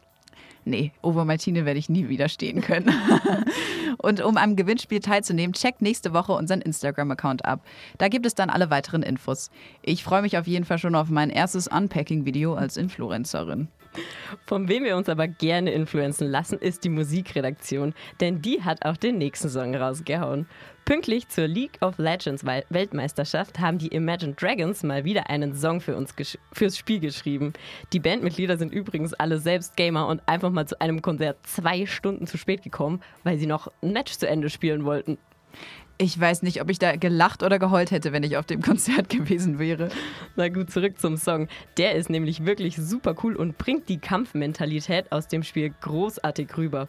nee, 0.69 0.93
Obermaltine 1.03 1.65
werde 1.65 1.79
ich 1.79 1.89
nie 1.89 2.09
widerstehen 2.09 2.61
können. 2.61 2.93
und 3.99 4.23
um 4.23 4.37
am 4.37 4.57
Gewinnspiel 4.57 5.01
teilzunehmen, 5.01 5.55
checkt 5.55 5.83
nächste 5.83 6.13
Woche 6.13 6.33
unseren 6.33 6.61
Instagram-Account 6.61 7.45
ab. 7.45 7.61
Da 7.99 8.09
gibt 8.09 8.27
es 8.27 8.35
dann 8.35 8.51
alle 8.51 8.71
weiteren 8.71 9.03
Infos. 9.03 9.51
Ich 9.83 10.05
freue 10.05 10.23
mich 10.23 10.39
auf 10.39 10.47
jeden 10.47 10.65
Fall 10.65 10.79
schon 10.79 10.95
auf 10.95 11.09
mein 11.09 11.31
erstes 11.31 11.69
Unpacking-Video 11.69 12.55
als 12.55 12.77
Influencerin. 12.77 13.69
Von 14.47 14.69
wem 14.69 14.85
wir 14.85 14.97
uns 14.97 15.09
aber 15.09 15.29
gerne 15.29 15.73
influenzen 15.73 16.29
lassen, 16.29 16.59
ist 16.59 16.85
die 16.85 16.89
Musikredaktion, 16.89 17.95
denn 18.21 18.43
die 18.43 18.63
hat 18.63 18.85
auch 18.85 18.97
den 18.97 19.19
nächsten 19.19 19.49
Song 19.49 19.75
rausgehauen. 19.75 20.47
Pünktlich 20.85 21.29
zur 21.29 21.47
League 21.47 21.79
of 21.83 21.99
Legends 21.99 22.47
Weltmeisterschaft 22.47 23.59
haben 23.59 23.77
die 23.77 23.89
Imagine 23.89 24.33
Dragons 24.33 24.83
mal 24.83 25.05
wieder 25.05 25.29
einen 25.29 25.55
Song 25.55 25.83
für 25.83 25.95
uns 25.95 26.15
fürs 26.53 26.79
Spiel 26.79 26.99
geschrieben. 26.99 27.53
Die 27.93 28.01
Bandmitglieder 28.01 28.57
sind 28.57 28.73
übrigens 28.73 29.13
alle 29.13 29.39
selbst 29.39 29.77
Gamer 29.77 30.07
und 30.07 30.23
einfach 30.27 30.51
mal 30.51 30.67
zu 30.67 30.81
einem 30.81 31.03
Konzert 31.03 31.47
zwei 31.47 31.85
Stunden 31.85 32.27
zu 32.27 32.39
spät 32.39 32.63
gekommen, 32.63 33.03
weil 33.23 33.37
sie 33.39 33.47
noch 33.47 33.71
ein 33.83 33.93
Match 33.93 34.13
zu 34.15 34.27
Ende 34.27 34.49
spielen 34.49 34.87
wollten. 34.87 35.19
Ich 36.01 36.19
weiß 36.19 36.43
nicht, 36.43 36.63
ob 36.63 36.71
ich 36.71 36.79
da 36.79 36.95
gelacht 36.95 37.43
oder 37.43 37.59
geheult 37.59 37.91
hätte, 37.91 38.13
wenn 38.13 38.23
ich 38.23 38.37
auf 38.37 38.47
dem 38.47 38.63
Konzert 38.63 39.09
gewesen 39.09 39.59
wäre. 39.59 39.89
Na 40.37 40.49
gut, 40.49 40.71
zurück 40.71 41.01
zum 41.01 41.17
Song. 41.17 41.49
Der 41.77 41.97
ist 41.97 42.09
nämlich 42.09 42.45
wirklich 42.45 42.77
super 42.77 43.17
cool 43.25 43.35
und 43.35 43.59
bringt 43.59 43.89
die 43.89 43.99
Kampfmentalität 43.99 45.11
aus 45.11 45.27
dem 45.27 45.43
Spiel 45.43 45.75
großartig 45.81 46.57
rüber. 46.57 46.89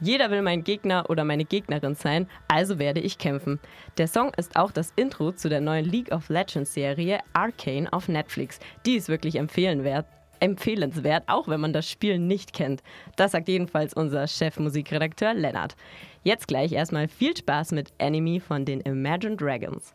Jeder 0.00 0.32
will 0.32 0.42
mein 0.42 0.64
Gegner 0.64 1.08
oder 1.08 1.24
meine 1.24 1.44
Gegnerin 1.44 1.94
sein, 1.94 2.26
also 2.48 2.80
werde 2.80 3.00
ich 3.00 3.18
kämpfen. 3.18 3.60
Der 3.96 4.08
Song 4.08 4.32
ist 4.36 4.56
auch 4.56 4.72
das 4.72 4.92
Intro 4.96 5.30
zu 5.30 5.48
der 5.48 5.60
neuen 5.60 5.84
League 5.84 6.10
of 6.12 6.28
Legends 6.28 6.74
Serie 6.74 7.20
Arcane 7.34 7.92
auf 7.92 8.08
Netflix. 8.08 8.58
Die 8.86 8.96
ist 8.96 9.08
wirklich 9.08 9.36
empfehlenwert 9.36 10.06
empfehlenswert, 10.40 11.24
auch 11.26 11.48
wenn 11.48 11.60
man 11.60 11.72
das 11.72 11.88
Spiel 11.88 12.18
nicht 12.18 12.52
kennt. 12.52 12.82
Das 13.16 13.32
sagt 13.32 13.48
jedenfalls 13.48 13.94
unser 13.94 14.26
Chefmusikredakteur 14.26 15.34
Lennart. 15.34 15.76
Jetzt 16.24 16.48
gleich 16.48 16.72
erstmal 16.72 17.08
viel 17.08 17.36
Spaß 17.36 17.72
mit 17.72 17.92
Enemy 17.98 18.40
von 18.40 18.64
den 18.64 18.80
Imagine 18.80 19.36
Dragons. 19.36 19.94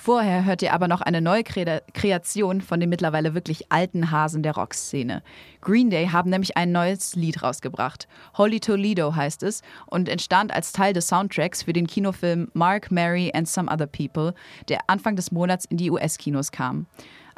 Vorher 0.00 0.44
hört 0.44 0.62
ihr 0.62 0.72
aber 0.72 0.86
noch 0.86 1.00
eine 1.00 1.20
neue 1.20 1.42
Kre 1.42 1.82
Kreation 1.92 2.60
von 2.60 2.78
den 2.78 2.88
mittlerweile 2.88 3.34
wirklich 3.34 3.72
alten 3.72 4.12
Hasen 4.12 4.44
der 4.44 4.54
Rockszene. 4.54 5.24
Green 5.60 5.90
Day 5.90 6.06
haben 6.06 6.30
nämlich 6.30 6.56
ein 6.56 6.70
neues 6.70 7.16
Lied 7.16 7.42
rausgebracht. 7.42 8.06
Holy 8.38 8.60
Toledo 8.60 9.16
heißt 9.16 9.42
es 9.42 9.62
und 9.86 10.08
entstand 10.08 10.54
als 10.54 10.70
Teil 10.70 10.92
des 10.92 11.08
Soundtracks 11.08 11.64
für 11.64 11.72
den 11.72 11.88
Kinofilm 11.88 12.48
Mark, 12.54 12.92
Mary 12.92 13.32
and 13.34 13.48
Some 13.48 13.68
Other 13.68 13.88
People, 13.88 14.34
der 14.68 14.78
Anfang 14.86 15.16
des 15.16 15.32
Monats 15.32 15.64
in 15.64 15.78
die 15.78 15.90
US-Kinos 15.90 16.52
kam. 16.52 16.86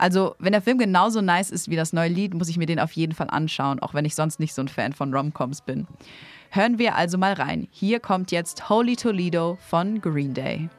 Also, 0.01 0.35
wenn 0.39 0.53
der 0.53 0.63
Film 0.63 0.79
genauso 0.79 1.21
nice 1.21 1.51
ist 1.51 1.69
wie 1.69 1.77
das 1.77 1.93
neue 1.93 2.09
Lied, 2.09 2.33
muss 2.33 2.49
ich 2.49 2.57
mir 2.57 2.65
den 2.65 2.81
auf 2.81 2.93
jeden 2.93 3.15
Fall 3.15 3.29
anschauen, 3.29 3.81
auch 3.81 3.93
wenn 3.93 4.07
ich 4.07 4.15
sonst 4.15 4.41
nicht 4.41 4.55
so 4.55 4.63
ein 4.63 4.69
Fan 4.69 4.95
von 4.95 5.15
Romcoms 5.15 5.61
bin. 5.61 5.87
Hören 6.49 6.79
wir 6.79 6.97
also 6.97 7.19
mal 7.19 7.35
rein. 7.35 7.69
Hier 7.71 8.01
kommt 8.01 8.33
jetzt 8.33 8.71
Holy 8.71 8.97
Toledo 8.97 9.59
von 9.61 10.01
Green 10.01 10.33
Day. 10.33 10.71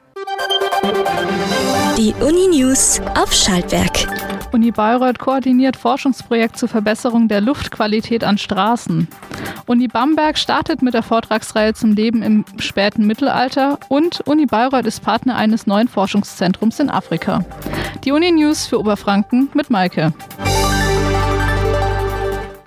Die 1.98 2.16
Uni 2.20 2.48
News 2.48 3.00
auf 3.16 3.32
Schaltwerk. 3.32 4.31
Uni 4.52 4.72
Bayreuth 4.72 5.18
koordiniert 5.18 5.78
Forschungsprojekt 5.78 6.58
zur 6.58 6.68
Verbesserung 6.68 7.30
der 7.30 7.40
Luftqualität 7.40 8.24
an 8.24 8.38
Straßen. 8.38 9.08
Uni 9.66 9.88
Bamberg 9.88 10.38
startet 10.38 10.82
mit 10.82 10.94
der 10.94 11.04
Vortragsreihe 11.04 11.74
zum 11.74 11.94
Leben 11.94 12.22
im 12.22 12.44
späten 12.58 13.08
Mittelalter 13.08 13.80
und 13.88 14.20
Uni 14.22 14.46
Bayreuth 14.46 14.86
ist 14.86 15.04
Partner 15.04 15.38
eines 15.38 15.68
neuen 15.68 15.88
Forschungszentrums 15.88 16.80
in 16.82 16.90
Afrika. 16.90 17.46
Die 18.04 18.12
Uni 18.12 18.32
News 18.32 18.66
für 18.66 18.80
Oberfranken 18.80 19.50
mit 19.54 19.70
Maike. 19.70 20.14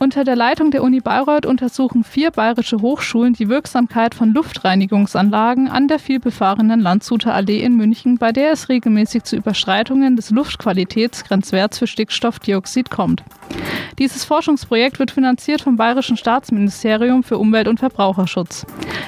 Unter 0.05 0.23
der 0.23 0.37
Leitung 0.37 0.71
der 0.71 0.83
Uni 0.83 1.01
Bayreuth 1.01 1.47
untersuchen 1.47 2.05
vier 2.05 2.31
bayerische 2.31 2.83
Hochschulen 2.83 3.33
die 3.33 3.49
Wirksamkeit 3.49 4.15
von 4.15 4.35
Luftreinigungsanlagen 4.35 5.67
an 5.67 5.89
der 5.89 5.99
vielbefahrenen 5.99 6.79
Landshuter 6.79 7.33
Allee 7.33 7.63
in 7.63 7.75
München, 7.75 8.19
bei 8.19 8.31
der 8.31 8.53
es 8.53 8.69
regelmäßig 8.69 9.25
zu 9.25 9.35
Überschreitungen 9.35 10.15
des 10.15 10.29
Luftqualitätsgrenzwerts 10.29 11.79
für 11.79 11.87
Stickstoffdioxid 11.87 12.91
kommt. 12.91 13.23
Dieses 13.99 14.27
Forschungsprojekt 14.27 14.99
wird 14.99 15.11
finanziert 15.11 15.63
vom 15.63 15.77
Bayerischen 15.77 16.19
Staatsministerium 16.19 17.23
für 17.23 17.39
Umwelt 17.39 17.67
und 17.67 17.81
Verbraucherschutz. 17.81 18.67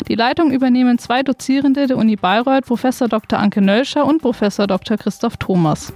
Die 0.08 0.14
Leitung 0.14 0.50
übernehmen 0.50 0.98
zwei 0.98 1.22
Dozierende 1.22 1.88
der 1.88 1.98
Uni 1.98 2.16
Bayreuth, 2.16 2.64
Professor 2.64 3.08
Dr. 3.08 3.38
Anke 3.38 3.60
Nölscher 3.60 4.06
und 4.06 4.22
Professor 4.22 4.66
Dr. 4.66 4.96
Christoph 4.96 5.36
Thomas. 5.36 5.92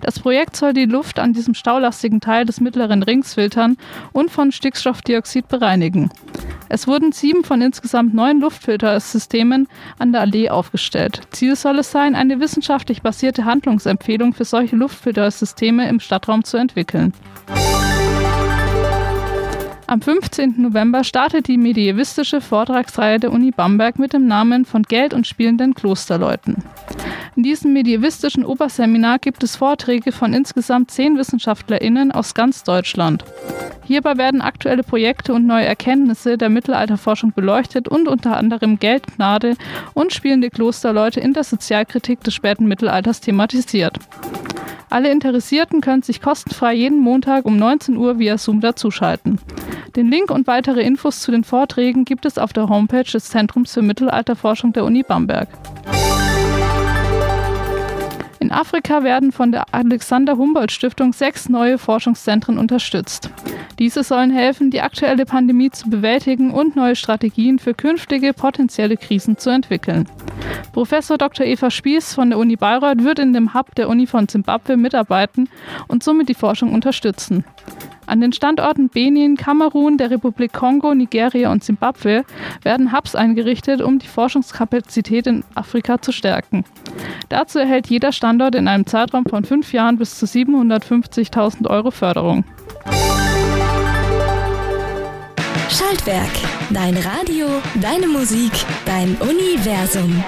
Das 0.00 0.20
Projekt 0.20 0.56
soll 0.56 0.74
die 0.74 0.84
Luft 0.84 1.18
an 1.18 1.32
diesem 1.32 1.54
staulastigen 1.54 2.20
Teil 2.20 2.44
des 2.44 2.60
mittleren 2.60 3.02
Rings 3.02 3.34
filtern 3.34 3.78
und 4.12 4.30
von 4.30 4.43
Stickstoffdioxid 4.52 5.48
bereinigen. 5.48 6.10
Es 6.68 6.86
wurden 6.86 7.12
sieben 7.12 7.44
von 7.44 7.60
insgesamt 7.62 8.14
neun 8.14 8.40
Luftfiltersystemen 8.40 9.68
an 9.98 10.12
der 10.12 10.22
Allee 10.22 10.48
aufgestellt. 10.48 11.20
Ziel 11.30 11.56
soll 11.56 11.78
es 11.78 11.90
sein, 11.90 12.14
eine 12.14 12.40
wissenschaftlich 12.40 13.02
basierte 13.02 13.44
Handlungsempfehlung 13.44 14.32
für 14.32 14.44
solche 14.44 14.76
Luftfiltersysteme 14.76 15.88
im 15.88 16.00
Stadtraum 16.00 16.42
zu 16.44 16.56
entwickeln. 16.56 17.12
Am 19.94 20.02
15. 20.02 20.56
November 20.60 21.04
startet 21.04 21.46
die 21.46 21.56
medievistische 21.56 22.40
Vortragsreihe 22.40 23.20
der 23.20 23.30
Uni 23.30 23.52
Bamberg 23.52 23.96
mit 23.96 24.12
dem 24.12 24.26
Namen 24.26 24.64
von 24.64 24.82
Geld 24.82 25.14
und 25.14 25.24
spielenden 25.24 25.74
Klosterleuten. 25.74 26.56
In 27.36 27.44
diesem 27.44 27.72
medievistischen 27.72 28.44
Oberseminar 28.44 29.20
gibt 29.20 29.44
es 29.44 29.54
Vorträge 29.54 30.10
von 30.10 30.34
insgesamt 30.34 30.90
zehn 30.90 31.16
WissenschaftlerInnen 31.16 32.10
aus 32.10 32.34
ganz 32.34 32.64
Deutschland. 32.64 33.24
Hierbei 33.84 34.16
werden 34.16 34.40
aktuelle 34.40 34.82
Projekte 34.82 35.32
und 35.32 35.46
neue 35.46 35.66
Erkenntnisse 35.66 36.38
der 36.38 36.48
Mittelalterforschung 36.48 37.32
beleuchtet 37.32 37.86
und 37.86 38.08
unter 38.08 38.36
anderem 38.36 38.80
Geld, 38.80 39.06
Gnade 39.14 39.56
und 39.92 40.12
spielende 40.12 40.50
Klosterleute 40.50 41.20
in 41.20 41.34
der 41.34 41.44
Sozialkritik 41.44 42.20
des 42.24 42.34
späten 42.34 42.66
Mittelalters 42.66 43.20
thematisiert. 43.20 44.00
Alle 44.90 45.10
Interessierten 45.10 45.80
können 45.80 46.02
sich 46.02 46.20
kostenfrei 46.20 46.74
jeden 46.74 47.00
Montag 47.00 47.46
um 47.46 47.56
19 47.56 47.96
Uhr 47.96 48.18
via 48.18 48.38
Zoom 48.38 48.60
dazuschalten. 48.60 49.40
Den 49.96 50.10
Link 50.10 50.30
und 50.30 50.46
weitere 50.46 50.82
Infos 50.82 51.20
zu 51.20 51.30
den 51.30 51.44
Vorträgen 51.44 52.04
gibt 52.04 52.26
es 52.26 52.38
auf 52.38 52.52
der 52.52 52.68
Homepage 52.68 53.04
des 53.04 53.26
Zentrums 53.26 53.72
für 53.72 53.82
Mittelalterforschung 53.82 54.72
der 54.72 54.84
Uni 54.84 55.02
Bamberg. 55.02 55.48
In 58.40 58.52
Afrika 58.52 59.02
werden 59.02 59.32
von 59.32 59.52
der 59.52 59.72
Alexander 59.72 60.36
Humboldt 60.36 60.70
Stiftung 60.70 61.12
sechs 61.12 61.48
neue 61.48 61.78
Forschungszentren 61.78 62.58
unterstützt. 62.58 63.30
Diese 63.78 64.02
sollen 64.02 64.30
helfen, 64.30 64.70
die 64.70 64.82
aktuelle 64.82 65.24
Pandemie 65.24 65.70
zu 65.70 65.88
bewältigen 65.88 66.50
und 66.50 66.76
neue 66.76 66.94
Strategien 66.94 67.58
für 67.58 67.74
künftige 67.74 68.32
potenzielle 68.32 68.96
Krisen 68.96 69.38
zu 69.38 69.50
entwickeln. 69.50 70.06
Professor 70.72 71.16
Dr. 71.16 71.46
Eva 71.46 71.70
Spieß 71.70 72.14
von 72.14 72.30
der 72.30 72.38
Uni 72.38 72.56
Bayreuth 72.56 73.02
wird 73.02 73.18
in 73.18 73.32
dem 73.32 73.54
Hub 73.54 73.74
der 73.76 73.88
Uni 73.88 74.06
von 74.06 74.28
Zimbabwe 74.28 74.76
mitarbeiten 74.76 75.48
und 75.88 76.02
somit 76.02 76.28
die 76.28 76.34
Forschung 76.34 76.74
unterstützen. 76.74 77.44
An 78.06 78.20
den 78.20 78.32
Standorten 78.32 78.88
Benin, 78.88 79.36
Kamerun, 79.36 79.98
der 79.98 80.10
Republik 80.10 80.52
Kongo, 80.52 80.94
Nigeria 80.94 81.50
und 81.50 81.64
Zimbabwe 81.64 82.24
werden 82.62 82.92
Hubs 82.92 83.14
eingerichtet, 83.14 83.80
um 83.80 83.98
die 83.98 84.06
Forschungskapazität 84.06 85.26
in 85.26 85.44
Afrika 85.54 86.00
zu 86.00 86.12
stärken. 86.12 86.64
Dazu 87.28 87.58
erhält 87.58 87.88
jeder 87.88 88.12
Standort 88.12 88.54
in 88.54 88.68
einem 88.68 88.86
Zeitraum 88.86 89.24
von 89.24 89.44
fünf 89.44 89.72
Jahren 89.72 89.98
bis 89.98 90.18
zu 90.18 90.26
750.000 90.26 91.68
Euro 91.68 91.90
Förderung. 91.90 92.44
Schaltwerk. 95.70 96.30
Dein 96.70 96.96
Radio, 96.96 97.46
deine 97.80 98.06
Musik, 98.06 98.52
dein 98.86 99.16
Universum. 99.16 100.22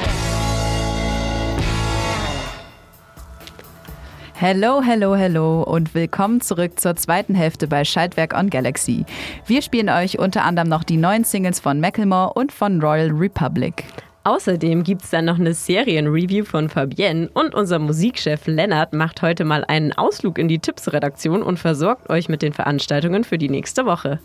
Hello, 4.38 4.83
hello, 4.83 5.16
hello 5.16 5.62
und 5.62 5.95
willkommen 5.95 6.43
zurück 6.43 6.78
zur 6.78 6.95
zweiten 6.95 7.35
Hälfte 7.35 7.66
bei 7.69 7.87
Schaltwerk 7.87 8.38
on 8.38 8.50
Galaxy. 8.50 9.07
Wir 9.47 9.62
spielen 9.62 9.88
euch 9.88 10.19
unter 10.19 10.45
anderem 10.45 10.69
noch 10.69 10.85
die 10.85 10.99
neuen 10.99 11.25
Singles 11.25 11.59
von 11.59 11.81
Macklemore 11.81 12.35
und 12.35 12.52
von 12.52 12.83
Royal 12.83 13.11
Republic. 13.12 13.85
Außerdem 14.25 14.83
gibt 14.83 15.05
es 15.05 15.11
dann 15.11 15.25
noch 15.25 15.38
eine 15.38 15.55
Serienreview 15.55 16.45
von 16.45 16.69
Fabienne 16.69 17.31
und 17.33 17.55
unser 17.55 17.78
Musikchef 17.78 18.47
Lennart 18.47 18.93
macht 18.93 19.23
heute 19.23 19.47
mal 19.47 19.64
einen 19.64 19.95
Ausflug 19.95 20.37
in 20.37 20.49
die 20.49 20.59
Tipps-Redaktion 20.59 21.43
und 21.43 21.59
versorgt 21.59 22.11
euch 22.11 22.28
mit 22.28 22.43
den 22.43 22.52
Veranstaltungen 22.52 23.25
für 23.25 23.38
die 23.38 23.49
nächste 23.49 23.87
Woche. 23.87 24.21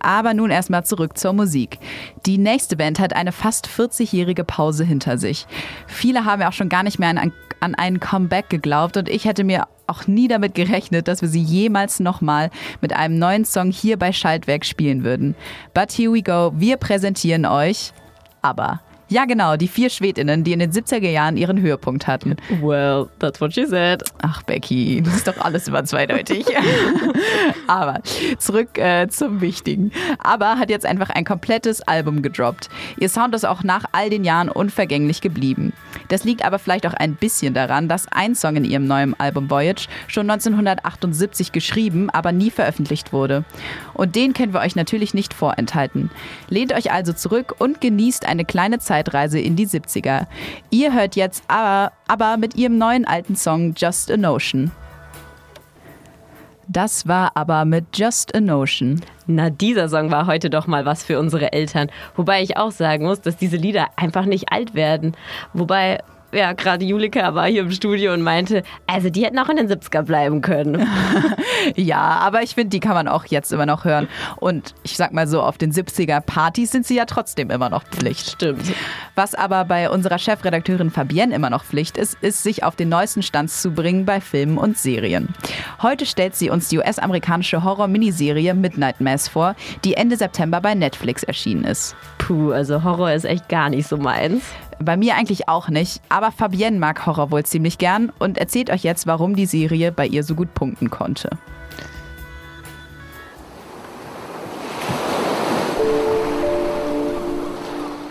Aber 0.00 0.34
nun 0.34 0.50
erstmal 0.50 0.84
zurück 0.84 1.18
zur 1.18 1.32
Musik. 1.32 1.78
Die 2.26 2.38
nächste 2.38 2.76
Band 2.76 2.98
hat 2.98 3.14
eine 3.14 3.32
fast 3.32 3.68
40-jährige 3.68 4.44
Pause 4.44 4.84
hinter 4.84 5.18
sich. 5.18 5.46
Viele 5.86 6.24
haben 6.24 6.42
ja 6.42 6.48
auch 6.48 6.52
schon 6.52 6.68
gar 6.68 6.82
nicht 6.82 6.98
mehr 6.98 7.10
an, 7.10 7.32
an 7.60 7.74
einen 7.74 8.00
Comeback 8.00 8.48
geglaubt 8.48 8.96
und 8.96 9.08
ich 9.08 9.24
hätte 9.24 9.44
mir 9.44 9.66
auch 9.86 10.06
nie 10.06 10.28
damit 10.28 10.54
gerechnet, 10.54 11.08
dass 11.08 11.22
wir 11.22 11.28
sie 11.28 11.42
jemals 11.42 12.00
nochmal 12.00 12.50
mit 12.80 12.92
einem 12.92 13.18
neuen 13.18 13.44
Song 13.44 13.70
hier 13.70 13.96
bei 13.98 14.12
Schaltwerk 14.12 14.64
spielen 14.64 15.04
würden. 15.04 15.36
But 15.74 15.92
here 15.92 16.12
we 16.12 16.22
go, 16.22 16.52
wir 16.56 16.76
präsentieren 16.76 17.46
euch 17.46 17.92
aber 18.42 18.80
ja, 19.08 19.24
genau, 19.24 19.56
die 19.56 19.68
vier 19.68 19.88
Schwedinnen, 19.88 20.42
die 20.42 20.52
in 20.52 20.58
den 20.58 20.72
70er 20.72 21.08
Jahren 21.08 21.36
ihren 21.36 21.60
Höhepunkt 21.60 22.08
hatten. 22.08 22.36
Well, 22.60 23.06
that's 23.20 23.40
what 23.40 23.54
she 23.54 23.64
said. 23.64 24.02
Ach, 24.22 24.42
Becky, 24.42 25.00
das 25.00 25.14
ist 25.16 25.28
doch 25.28 25.38
alles 25.38 25.68
immer 25.68 25.84
zweideutig. 25.84 26.44
Aber 27.68 28.00
zurück 28.38 28.78
äh, 28.78 29.06
zum 29.08 29.40
Wichtigen. 29.40 29.92
Aber 30.18 30.58
hat 30.58 30.70
jetzt 30.70 30.84
einfach 30.84 31.10
ein 31.10 31.24
komplettes 31.24 31.82
Album 31.82 32.22
gedroppt. 32.22 32.68
Ihr 32.98 33.08
Sound 33.08 33.34
ist 33.36 33.46
auch 33.46 33.62
nach 33.62 33.84
all 33.92 34.10
den 34.10 34.24
Jahren 34.24 34.48
unvergänglich 34.48 35.20
geblieben. 35.20 35.72
Das 36.08 36.24
liegt 36.24 36.44
aber 36.44 36.58
vielleicht 36.58 36.86
auch 36.86 36.94
ein 36.94 37.14
bisschen 37.14 37.54
daran, 37.54 37.88
dass 37.88 38.08
ein 38.10 38.34
Song 38.34 38.56
in 38.56 38.64
ihrem 38.64 38.86
neuen 38.86 39.18
Album 39.20 39.50
Voyage 39.50 39.86
schon 40.08 40.28
1978 40.28 41.52
geschrieben, 41.52 42.10
aber 42.10 42.32
nie 42.32 42.50
veröffentlicht 42.50 43.12
wurde. 43.12 43.44
Und 43.94 44.16
den 44.16 44.32
können 44.32 44.52
wir 44.52 44.60
euch 44.60 44.74
natürlich 44.74 45.14
nicht 45.14 45.32
vorenthalten. 45.32 46.10
Lehnt 46.48 46.72
euch 46.72 46.90
also 46.90 47.12
zurück 47.12 47.54
und 47.58 47.80
genießt 47.80 48.26
eine 48.26 48.44
kleine 48.44 48.78
Zeit 48.78 48.95
Zeitreise 48.96 49.38
in 49.38 49.56
die 49.56 49.66
70er. 49.66 50.26
Ihr 50.70 50.94
hört 50.94 51.16
jetzt 51.16 51.44
aber, 51.48 51.92
aber 52.08 52.38
mit 52.38 52.56
ihrem 52.56 52.78
neuen 52.78 53.04
alten 53.04 53.36
Song 53.36 53.74
Just 53.76 54.10
a 54.10 54.16
Notion. 54.16 54.72
Das 56.68 57.06
war 57.06 57.32
aber 57.34 57.64
mit 57.64 57.84
Just 57.94 58.34
a 58.34 58.40
Notion. 58.40 59.02
Na, 59.26 59.50
dieser 59.50 59.88
Song 59.88 60.10
war 60.10 60.26
heute 60.26 60.48
doch 60.50 60.66
mal 60.66 60.84
was 60.84 61.04
für 61.04 61.18
unsere 61.18 61.52
Eltern. 61.52 61.90
Wobei 62.16 62.42
ich 62.42 62.56
auch 62.56 62.72
sagen 62.72 63.04
muss, 63.04 63.20
dass 63.20 63.36
diese 63.36 63.56
Lieder 63.56 63.88
einfach 63.96 64.24
nicht 64.24 64.50
alt 64.50 64.74
werden. 64.74 65.14
Wobei, 65.52 66.00
ja, 66.32 66.52
gerade 66.52 66.84
Julika 66.84 67.34
war 67.34 67.46
hier 67.46 67.62
im 67.62 67.70
Studio 67.70 68.12
und 68.12 68.22
meinte, 68.22 68.62
also 68.86 69.10
die 69.10 69.24
hätten 69.24 69.38
auch 69.38 69.48
in 69.48 69.56
den 69.56 69.68
70er 69.68 70.02
bleiben 70.02 70.40
können. 70.40 70.86
ja, 71.76 72.00
aber 72.00 72.42
ich 72.42 72.54
finde, 72.54 72.70
die 72.70 72.80
kann 72.80 72.94
man 72.94 73.08
auch 73.08 73.24
jetzt 73.26 73.52
immer 73.52 73.66
noch 73.66 73.84
hören. 73.84 74.08
Und 74.36 74.74
ich 74.82 74.96
sag 74.96 75.12
mal 75.12 75.26
so, 75.26 75.42
auf 75.42 75.56
den 75.58 75.72
70er 75.72 76.20
Partys 76.20 76.72
sind 76.72 76.86
sie 76.86 76.96
ja 76.96 77.04
trotzdem 77.04 77.50
immer 77.50 77.70
noch 77.70 77.84
Pflicht. 77.84 78.30
Stimmt. 78.30 78.72
Was 79.14 79.34
aber 79.34 79.64
bei 79.64 79.88
unserer 79.88 80.18
Chefredakteurin 80.18 80.90
Fabienne 80.90 81.34
immer 81.34 81.50
noch 81.50 81.64
Pflicht 81.64 81.96
ist, 81.96 82.18
ist, 82.20 82.42
sich 82.42 82.64
auf 82.64 82.76
den 82.76 82.88
neuesten 82.88 83.22
Stand 83.22 83.50
zu 83.50 83.70
bringen 83.70 84.04
bei 84.04 84.20
Filmen 84.20 84.58
und 84.58 84.76
Serien. 84.76 85.28
Heute 85.80 86.06
stellt 86.06 86.34
sie 86.34 86.50
uns 86.50 86.68
die 86.68 86.78
US-amerikanische 86.78 87.62
Horror-Miniserie 87.62 88.54
Midnight 88.54 89.00
Mass 89.00 89.28
vor, 89.28 89.54
die 89.84 89.94
Ende 89.94 90.16
September 90.16 90.60
bei 90.60 90.74
Netflix 90.74 91.22
erschienen 91.22 91.64
ist. 91.64 91.96
Puh, 92.18 92.50
also 92.50 92.82
Horror 92.82 93.12
ist 93.12 93.24
echt 93.24 93.48
gar 93.48 93.70
nicht 93.70 93.88
so 93.88 93.96
meins. 93.96 94.42
Bei 94.78 94.96
mir 94.96 95.16
eigentlich 95.16 95.48
auch 95.48 95.68
nicht, 95.68 96.02
aber 96.08 96.30
Fabienne 96.30 96.78
mag 96.78 97.06
Horror 97.06 97.30
wohl 97.30 97.44
ziemlich 97.44 97.78
gern 97.78 98.12
und 98.18 98.38
erzählt 98.38 98.70
euch 98.70 98.82
jetzt, 98.82 99.06
warum 99.06 99.34
die 99.34 99.46
Serie 99.46 99.90
bei 99.90 100.06
ihr 100.06 100.22
so 100.22 100.34
gut 100.34 100.52
punkten 100.54 100.90
konnte. 100.90 101.30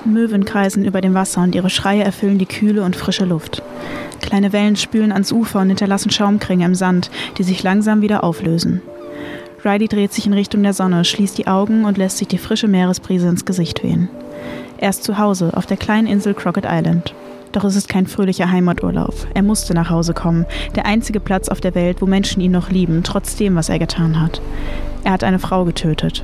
Möwen 0.06 0.46
kreisen 0.46 0.86
über 0.86 1.02
dem 1.02 1.14
Wasser 1.14 1.42
und 1.42 1.56
ihre 1.56 1.70
Schreie 1.70 2.04
erfüllen 2.04 2.38
die 2.38 2.46
kühle 2.46 2.84
und 2.84 2.96
frische 2.96 3.26
Luft. 3.26 3.62
Kleine 4.22 4.54
Wellen 4.54 4.76
spülen 4.76 5.12
ans 5.12 5.32
Ufer 5.32 5.60
und 5.60 5.68
hinterlassen 5.68 6.12
Schaumkringe 6.12 6.66
im 6.66 6.76
Sand, 6.76 7.12
die 7.38 7.44
sich 7.44 7.64
langsam 7.64 8.02
wieder 8.02 8.24
auflösen. 8.24 8.82
Riley 9.64 9.88
dreht 9.88 10.14
sich 10.14 10.28
in 10.28 10.34
Richtung 10.34 10.62
der 10.62 10.74
Sonne, 10.74 11.06
schließt 11.06 11.38
die 11.38 11.48
Augen 11.48 11.86
und 11.86 11.98
lässt 11.98 12.18
sich 12.18 12.28
die 12.28 12.38
frische 12.38 12.68
Meeresbrise 12.68 13.28
ins 13.28 13.46
Gesicht 13.46 13.84
wehen. 13.84 14.10
Er 14.86 14.92
ist 14.92 15.04
zu 15.04 15.18
Hause 15.18 15.50
auf 15.56 15.66
der 15.66 15.78
kleinen 15.78 16.06
Insel 16.06 16.36
Crockett 16.36 16.68
Island. 16.70 17.16
Doch 17.54 17.64
es 17.64 17.76
ist 17.76 17.90
kein 17.90 18.06
fröhlicher 18.06 18.52
Heimaturlaub. 18.52 19.16
Er 19.34 19.42
musste 19.42 19.74
nach 19.74 19.90
Hause 19.90 20.14
kommen, 20.14 20.46
der 20.76 20.86
einzige 20.86 21.20
Platz 21.20 21.50
auf 21.50 21.60
der 21.60 21.74
Welt, 21.74 22.04
wo 22.04 22.06
Menschen 22.06 22.40
ihn 22.40 22.52
noch 22.52 22.70
lieben, 22.70 23.02
trotz 23.02 23.36
dem, 23.36 23.56
was 23.56 23.68
er 23.68 23.80
getan 23.80 24.22
hat. 24.22 24.44
Er 25.04 25.14
hat 25.14 25.24
eine 25.24 25.40
Frau 25.40 25.66
getötet. 25.66 26.22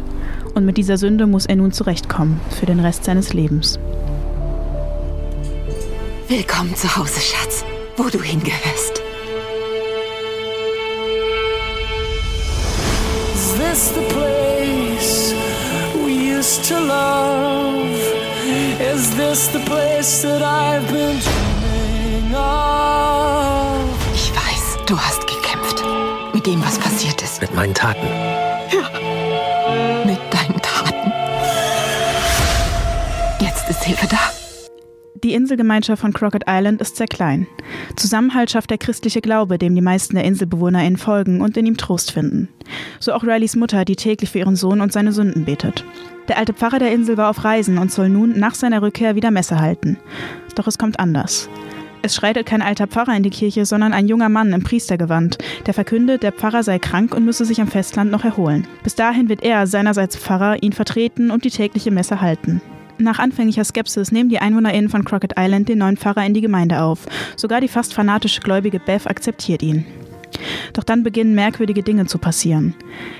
Und 0.53 0.63
mit 0.63 0.77
dieser 0.77 0.99
Sünde 0.99 1.25
muss 1.25 1.47
er 1.47 1.55
nun 1.55 1.71
zurechtkommen, 1.71 2.39
für 2.51 2.67
den 2.67 2.79
Rest 2.79 3.03
seines 3.03 3.33
Lebens. 3.33 3.79
Willkommen 6.27 6.75
zu 6.75 6.95
Hause, 6.95 7.19
Schatz, 7.19 7.65
wo 7.97 8.09
du 8.09 8.21
hingehörst. 8.21 9.01
Is 13.33 13.55
this 13.57 13.91
the 13.95 14.05
place 14.13 15.33
we 16.05 16.37
used 16.37 16.63
to 16.69 16.75
love? 16.75 18.10
Is 18.81 19.15
this 19.15 19.47
the 19.53 19.59
place 19.59 20.23
that 20.23 20.41
I've 20.41 20.87
been 20.91 21.19
dreaming 21.19 22.33
of? 22.33 23.79
Ich 24.11 24.31
weiß, 24.31 24.85
du 24.87 24.97
hast 24.97 25.21
gekämpft. 25.27 25.83
Mit 26.33 26.47
dem, 26.47 26.63
was 26.65 26.79
passiert 26.79 27.21
ist. 27.21 27.41
Mit 27.41 27.53
meinen 27.53 27.75
Taten. 27.75 28.07
Ja. 28.73 28.89
Mit 30.03 30.17
deinen 30.33 30.59
Taten. 30.63 31.11
Jetzt 33.39 33.69
ist 33.69 33.83
Hilfe 33.83 34.07
da. 34.09 34.17
Die 35.23 35.35
Inselgemeinschaft 35.35 36.01
von 36.01 36.13
Crockett 36.13 36.45
Island 36.47 36.81
ist 36.81 36.97
sehr 36.97 37.05
klein. 37.05 37.45
Zusammenhalt 37.95 38.49
schafft 38.49 38.71
der 38.71 38.79
christliche 38.79 39.21
Glaube, 39.21 39.59
dem 39.59 39.75
die 39.75 39.81
meisten 39.81 40.15
der 40.15 40.25
InselbewohnerInnen 40.25 40.97
folgen 40.97 41.41
und 41.41 41.55
in 41.55 41.67
ihm 41.67 41.77
Trost 41.77 42.11
finden. 42.11 42.49
So 42.99 43.13
auch 43.13 43.23
Rileys 43.23 43.55
Mutter, 43.55 43.85
die 43.85 43.95
täglich 43.95 44.31
für 44.31 44.39
ihren 44.39 44.55
Sohn 44.55 44.81
und 44.81 44.91
seine 44.91 45.11
Sünden 45.11 45.45
betet. 45.45 45.85
Der 46.27 46.37
alte 46.37 46.53
Pfarrer 46.53 46.79
der 46.79 46.93
Insel 46.93 47.17
war 47.17 47.29
auf 47.29 47.43
Reisen 47.43 47.77
und 47.77 47.91
soll 47.91 48.09
nun 48.09 48.37
nach 48.37 48.55
seiner 48.55 48.81
Rückkehr 48.81 49.15
wieder 49.15 49.31
Messe 49.31 49.59
halten. 49.59 49.97
Doch 50.55 50.67
es 50.67 50.77
kommt 50.77 50.99
anders. 50.99 51.49
Es 52.03 52.15
schreitet 52.15 52.47
kein 52.47 52.61
alter 52.61 52.87
Pfarrer 52.87 53.15
in 53.15 53.23
die 53.23 53.29
Kirche, 53.29 53.65
sondern 53.65 53.93
ein 53.93 54.07
junger 54.07 54.29
Mann 54.29 54.53
im 54.53 54.63
Priestergewand, 54.63 55.37
der 55.67 55.73
verkündet, 55.73 56.23
der 56.23 56.31
Pfarrer 56.31 56.63
sei 56.63 56.79
krank 56.79 57.13
und 57.13 57.25
müsse 57.25 57.45
sich 57.45 57.61
am 57.61 57.67
Festland 57.67 58.11
noch 58.11 58.25
erholen. 58.25 58.67
Bis 58.83 58.95
dahin 58.95 59.29
wird 59.29 59.43
er, 59.43 59.67
seinerseits 59.67 60.17
Pfarrer, 60.17 60.63
ihn 60.63 60.73
vertreten 60.73 61.29
und 61.29 61.45
die 61.45 61.51
tägliche 61.51 61.91
Messe 61.91 62.21
halten. 62.21 62.61
Nach 62.97 63.19
anfänglicher 63.19 63.63
Skepsis 63.63 64.11
nehmen 64.11 64.29
die 64.29 64.39
EinwohnerInnen 64.39 64.89
von 64.89 65.05
Crockett 65.05 65.33
Island 65.37 65.69
den 65.69 65.79
neuen 65.79 65.97
Pfarrer 65.97 66.25
in 66.25 66.33
die 66.33 66.41
Gemeinde 66.41 66.81
auf. 66.81 67.07
Sogar 67.35 67.61
die 67.61 67.67
fast 67.67 67.93
fanatische 67.93 68.41
gläubige 68.41 68.79
Beth 68.79 69.07
akzeptiert 69.07 69.63
ihn. 69.63 69.85
Doch 70.73 70.83
dann 70.83 71.03
beginnen 71.03 71.35
merkwürdige 71.35 71.83
Dinge 71.83 72.05
zu 72.05 72.17
passieren. 72.17 72.75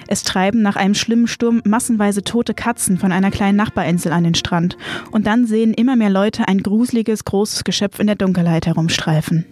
Es 0.08 0.24
treiben 0.24 0.62
nach 0.62 0.76
einem 0.76 0.94
schlimmen 0.94 1.28
Sturm 1.28 1.62
massenweise 1.66 2.24
tote 2.24 2.54
Katzen 2.54 2.98
von 2.98 3.12
einer 3.12 3.32
kleinen 3.32 3.58
Nachbarinsel 3.58 4.12
an 4.12 4.24
den 4.24 4.36
Strand. 4.36 4.78
Und 5.12 5.28
dann 5.28 5.46
sehen 5.46 5.74
immer 5.74 5.96
mehr 5.96 6.10
Leute 6.10 6.48
ein 6.48 6.64
gruseliges, 6.64 7.26
großes 7.26 7.64
Geschöpf 7.64 8.00
in 8.00 8.08
der 8.08 8.16
Dunkelheit 8.16 8.68
herumstreifen. 8.68 9.46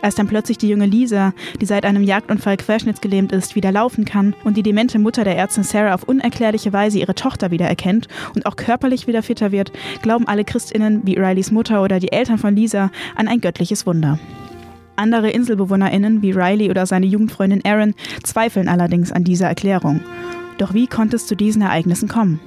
Als 0.00 0.14
dann 0.14 0.28
plötzlich 0.28 0.58
die 0.58 0.68
junge 0.68 0.86
Lisa, 0.86 1.32
die 1.60 1.66
seit 1.66 1.84
einem 1.84 2.02
Jagdunfall 2.02 2.56
querschnittsgelähmt 2.56 3.32
ist, 3.32 3.56
wieder 3.56 3.72
laufen 3.72 4.04
kann 4.04 4.34
und 4.44 4.56
die 4.56 4.62
demente 4.62 4.98
Mutter 4.98 5.24
der 5.24 5.36
Ärztin 5.36 5.64
Sarah 5.64 5.94
auf 5.94 6.04
unerklärliche 6.04 6.72
Weise 6.72 6.98
ihre 6.98 7.14
Tochter 7.14 7.50
wiedererkennt 7.50 8.06
und 8.34 8.46
auch 8.46 8.56
körperlich 8.56 9.06
wieder 9.06 9.22
fitter 9.22 9.50
wird, 9.52 9.72
glauben 10.02 10.28
alle 10.28 10.44
Christinnen 10.44 11.02
wie 11.04 11.18
Rileys 11.18 11.50
Mutter 11.50 11.82
oder 11.82 11.98
die 11.98 12.12
Eltern 12.12 12.38
von 12.38 12.54
Lisa 12.54 12.90
an 13.16 13.28
ein 13.28 13.40
göttliches 13.40 13.86
Wunder. 13.86 14.18
Andere 14.98 15.30
InselbewohnerInnen 15.30 16.22
wie 16.22 16.32
Riley 16.32 16.70
oder 16.70 16.84
seine 16.86 17.06
Jugendfreundin 17.06 17.64
Erin 17.64 17.94
zweifeln 18.24 18.68
allerdings 18.68 19.12
an 19.12 19.24
dieser 19.24 19.46
Erklärung. 19.46 20.00
Doch 20.58 20.74
wie 20.74 20.88
konnte 20.88 21.16
es 21.16 21.26
zu 21.26 21.36
diesen 21.36 21.62
Ereignissen 21.62 22.08
kommen? 22.08 22.40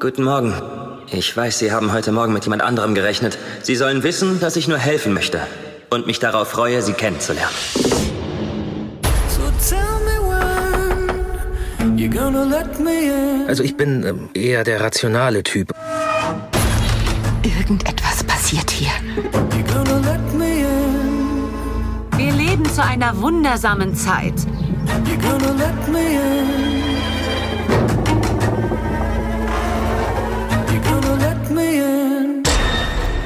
Guten 0.00 0.24
Morgen. 0.24 0.52
Ich 1.12 1.36
weiß, 1.36 1.58
Sie 1.58 1.70
haben 1.70 1.92
heute 1.92 2.10
Morgen 2.10 2.32
mit 2.32 2.44
jemand 2.44 2.62
anderem 2.62 2.94
gerechnet. 2.94 3.38
Sie 3.62 3.76
sollen 3.76 4.02
wissen, 4.02 4.40
dass 4.40 4.56
ich 4.56 4.66
nur 4.66 4.78
helfen 4.78 5.12
möchte 5.12 5.40
und 5.90 6.06
mich 6.06 6.18
darauf 6.18 6.48
freue, 6.48 6.82
Sie 6.82 6.94
kennenzulernen. 6.94 7.54
Also 13.46 13.62
ich 13.62 13.76
bin 13.76 14.04
ähm, 14.04 14.30
eher 14.34 14.64
der 14.64 14.80
rationale 14.80 15.42
Typ. 15.42 15.72
Irgendetwas 17.42 18.22
passiert 18.24 18.70
hier. 18.70 18.90
Wir 22.16 22.32
leben 22.32 22.64
zu 22.66 22.82
einer 22.84 23.16
wundersamen 23.20 23.94
Zeit. 23.94 24.34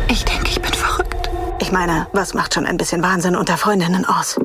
Ich 0.08 0.24
denke, 0.24 0.48
ich 0.50 0.60
bin 0.60 0.72
verrückt. 0.72 1.28
Ich 1.60 1.72
meine, 1.72 2.06
was 2.12 2.34
macht 2.34 2.54
schon 2.54 2.66
ein 2.66 2.76
bisschen 2.76 3.02
Wahnsinn 3.02 3.36
unter 3.36 3.56
Freundinnen 3.56 4.04
aus? 4.04 4.38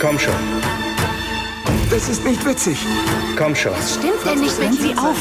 Komm 0.00 0.18
schon, 0.18 0.34
Das 1.90 2.08
ist 2.08 2.24
nicht 2.24 2.44
witzig. 2.46 2.78
komm 3.36 3.54
schon. 3.54 3.72
Stimmt 3.86 4.24
denn 4.24 4.40
nicht 4.40 4.58
mit 4.58 4.80
Sie 4.80 4.94
auf? 4.96 5.16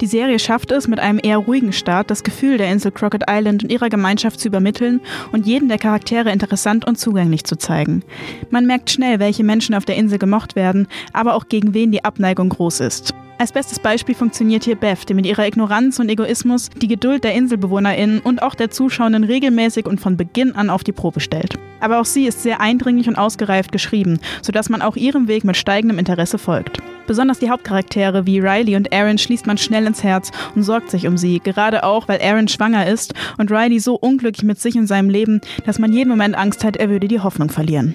Die 0.00 0.06
Serie 0.06 0.38
schafft 0.38 0.72
es, 0.72 0.88
mit 0.88 0.98
einem 0.98 1.20
eher 1.22 1.38
ruhigen 1.38 1.72
Start 1.72 2.10
das 2.10 2.24
Gefühl 2.24 2.58
der 2.58 2.70
Insel 2.70 2.90
Crockett 2.90 3.24
Island 3.28 3.62
und 3.62 3.70
ihrer 3.70 3.88
Gemeinschaft 3.88 4.40
zu 4.40 4.48
übermitteln 4.48 5.00
und 5.30 5.46
jeden 5.46 5.68
der 5.68 5.78
Charaktere 5.78 6.32
interessant 6.32 6.84
und 6.84 6.98
zugänglich 6.98 7.44
zu 7.44 7.56
zeigen. 7.56 8.02
Man 8.50 8.66
merkt 8.66 8.90
schnell, 8.90 9.20
welche 9.20 9.44
Menschen 9.44 9.74
auf 9.74 9.84
der 9.84 9.96
Insel 9.96 10.18
gemocht 10.18 10.56
werden, 10.56 10.88
aber 11.12 11.34
auch 11.34 11.48
gegen 11.48 11.74
wen 11.74 11.92
die 11.92 12.04
Abneigung 12.04 12.48
groß 12.48 12.80
ist. 12.80 13.14
Als 13.38 13.52
bestes 13.52 13.78
Beispiel 13.78 14.14
funktioniert 14.14 14.64
hier 14.64 14.76
Beth, 14.76 15.08
die 15.08 15.14
mit 15.14 15.26
ihrer 15.26 15.46
Ignoranz 15.46 15.98
und 15.98 16.08
Egoismus 16.08 16.70
die 16.70 16.88
Geduld 16.88 17.24
der 17.24 17.34
InselbewohnerInnen 17.34 18.20
und 18.20 18.42
auch 18.42 18.54
der 18.54 18.70
Zuschauenden 18.70 19.24
regelmäßig 19.24 19.86
und 19.86 20.00
von 20.00 20.16
Beginn 20.16 20.54
an 20.54 20.70
auf 20.70 20.84
die 20.84 20.92
Probe 20.92 21.20
stellt. 21.20 21.54
Aber 21.80 22.00
auch 22.00 22.04
sie 22.04 22.26
ist 22.26 22.42
sehr 22.42 22.60
eindringlich 22.60 23.08
und 23.08 23.16
ausgereift 23.16 23.72
geschrieben, 23.72 24.20
sodass 24.42 24.70
man 24.70 24.82
auch 24.82 24.96
ihrem 24.96 25.28
Weg 25.28 25.44
mit 25.44 25.56
steigendem 25.56 25.98
Interesse 25.98 26.38
folgt. 26.38 26.78
Besonders 27.06 27.38
die 27.38 27.50
Hauptcharaktere 27.50 28.26
wie 28.26 28.38
Riley 28.38 28.76
und 28.76 28.92
Aaron 28.92 29.18
schließt 29.18 29.46
man 29.46 29.58
schnell 29.58 29.86
ins 29.86 30.02
Herz 30.02 30.30
und 30.54 30.62
sorgt 30.62 30.90
sich 30.90 31.06
um 31.06 31.16
sie, 31.16 31.40
gerade 31.40 31.84
auch, 31.84 32.08
weil 32.08 32.20
Aaron 32.22 32.48
schwanger 32.48 32.86
ist 32.86 33.14
und 33.38 33.50
Riley 33.50 33.78
so 33.78 33.94
unglücklich 33.94 34.44
mit 34.44 34.60
sich 34.60 34.76
und 34.76 34.86
seinem 34.86 35.10
Leben, 35.10 35.40
dass 35.66 35.78
man 35.78 35.92
jeden 35.92 36.08
Moment 36.08 36.36
Angst 36.36 36.64
hat, 36.64 36.76
er 36.76 36.88
würde 36.88 37.08
die 37.08 37.20
Hoffnung 37.20 37.50
verlieren. 37.50 37.94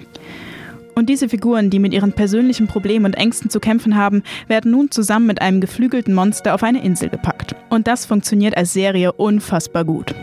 Und 0.96 1.08
diese 1.08 1.30
Figuren, 1.30 1.70
die 1.70 1.80
mit 1.80 1.94
ihren 1.94 2.12
persönlichen 2.12 2.68
Problemen 2.68 3.06
und 3.06 3.14
Ängsten 3.14 3.50
zu 3.50 3.62
kämpfen 3.62 3.96
haben, 3.96 4.22
werden 4.48 4.72
nun 4.72 4.92
zusammen 4.92 5.28
mit 5.28 5.42
einem 5.42 5.62
geflügelten 5.62 6.14
Monster 6.14 6.54
auf 6.54 6.62
eine 6.62 6.84
Insel 6.84 7.10
gepackt. 7.10 7.56
Und 7.70 7.88
das 7.88 8.06
funktioniert 8.06 8.58
als 8.58 8.74
Serie 8.74 9.14
unfassbar 9.14 9.86
gut. 9.86 10.14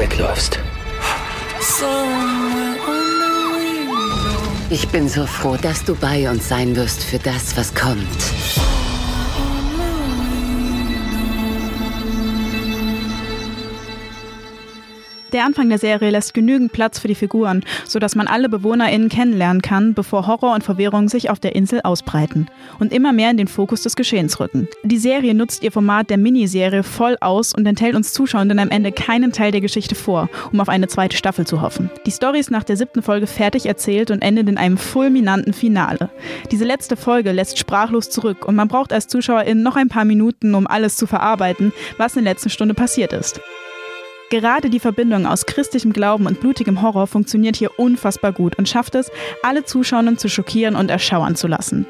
Wegläufst. 0.00 0.58
Ich 4.70 4.88
bin 4.88 5.08
so 5.08 5.26
froh, 5.26 5.56
dass 5.60 5.84
du 5.84 5.94
bei 5.94 6.30
uns 6.30 6.48
sein 6.48 6.74
wirst 6.74 7.02
für 7.02 7.18
das, 7.18 7.56
was 7.56 7.74
kommt. 7.74 8.06
Der 15.32 15.44
Anfang 15.44 15.68
der 15.68 15.78
Serie 15.78 16.10
lässt 16.10 16.34
genügend 16.34 16.72
Platz 16.72 16.98
für 16.98 17.06
die 17.06 17.14
Figuren, 17.14 17.64
sodass 17.86 18.16
man 18.16 18.26
alle 18.26 18.48
BewohnerInnen 18.48 19.08
kennenlernen 19.08 19.62
kann, 19.62 19.94
bevor 19.94 20.26
Horror 20.26 20.54
und 20.54 20.64
Verwirrung 20.64 21.08
sich 21.08 21.30
auf 21.30 21.38
der 21.38 21.54
Insel 21.54 21.80
ausbreiten 21.84 22.48
und 22.80 22.92
immer 22.92 23.12
mehr 23.12 23.30
in 23.30 23.36
den 23.36 23.46
Fokus 23.46 23.82
des 23.82 23.94
Geschehens 23.94 24.40
rücken. 24.40 24.66
Die 24.82 24.98
Serie 24.98 25.34
nutzt 25.34 25.62
ihr 25.62 25.70
Format 25.70 26.10
der 26.10 26.18
Miniserie 26.18 26.82
voll 26.82 27.16
aus 27.20 27.54
und 27.54 27.64
enthält 27.64 27.94
uns 27.94 28.12
Zuschauenden 28.12 28.58
am 28.58 28.70
Ende 28.70 28.90
keinen 28.90 29.30
Teil 29.32 29.52
der 29.52 29.60
Geschichte 29.60 29.94
vor, 29.94 30.28
um 30.52 30.60
auf 30.60 30.68
eine 30.68 30.88
zweite 30.88 31.16
Staffel 31.16 31.46
zu 31.46 31.60
hoffen. 31.60 31.90
Die 32.06 32.10
Story 32.10 32.40
ist 32.40 32.50
nach 32.50 32.64
der 32.64 32.76
siebten 32.76 33.02
Folge 33.02 33.28
fertig 33.28 33.66
erzählt 33.66 34.10
und 34.10 34.22
endet 34.22 34.48
in 34.48 34.58
einem 34.58 34.78
fulminanten 34.78 35.52
Finale. 35.52 36.10
Diese 36.50 36.64
letzte 36.64 36.96
Folge 36.96 37.30
lässt 37.30 37.58
sprachlos 37.58 38.10
zurück 38.10 38.46
und 38.46 38.56
man 38.56 38.68
braucht 38.68 38.92
als 38.92 39.06
ZuschauerInnen 39.06 39.62
noch 39.62 39.76
ein 39.76 39.88
paar 39.88 40.04
Minuten, 40.04 40.56
um 40.56 40.66
alles 40.66 40.96
zu 40.96 41.06
verarbeiten, 41.06 41.72
was 41.98 42.16
in 42.16 42.24
der 42.24 42.34
letzten 42.34 42.50
Stunde 42.50 42.74
passiert 42.74 43.12
ist. 43.12 43.40
Gerade 44.30 44.70
die 44.70 44.78
Verbindung 44.78 45.26
aus 45.26 45.44
christlichem 45.44 45.92
Glauben 45.92 46.26
und 46.26 46.38
blutigem 46.38 46.82
Horror 46.82 47.08
funktioniert 47.08 47.56
hier 47.56 47.78
unfassbar 47.80 48.32
gut 48.32 48.56
und 48.56 48.68
schafft 48.68 48.94
es, 48.94 49.10
alle 49.42 49.64
Zuschauenden 49.64 50.18
zu 50.18 50.28
schockieren 50.28 50.76
und 50.76 50.88
erschauern 50.88 51.34
zu 51.34 51.48
lassen. 51.48 51.84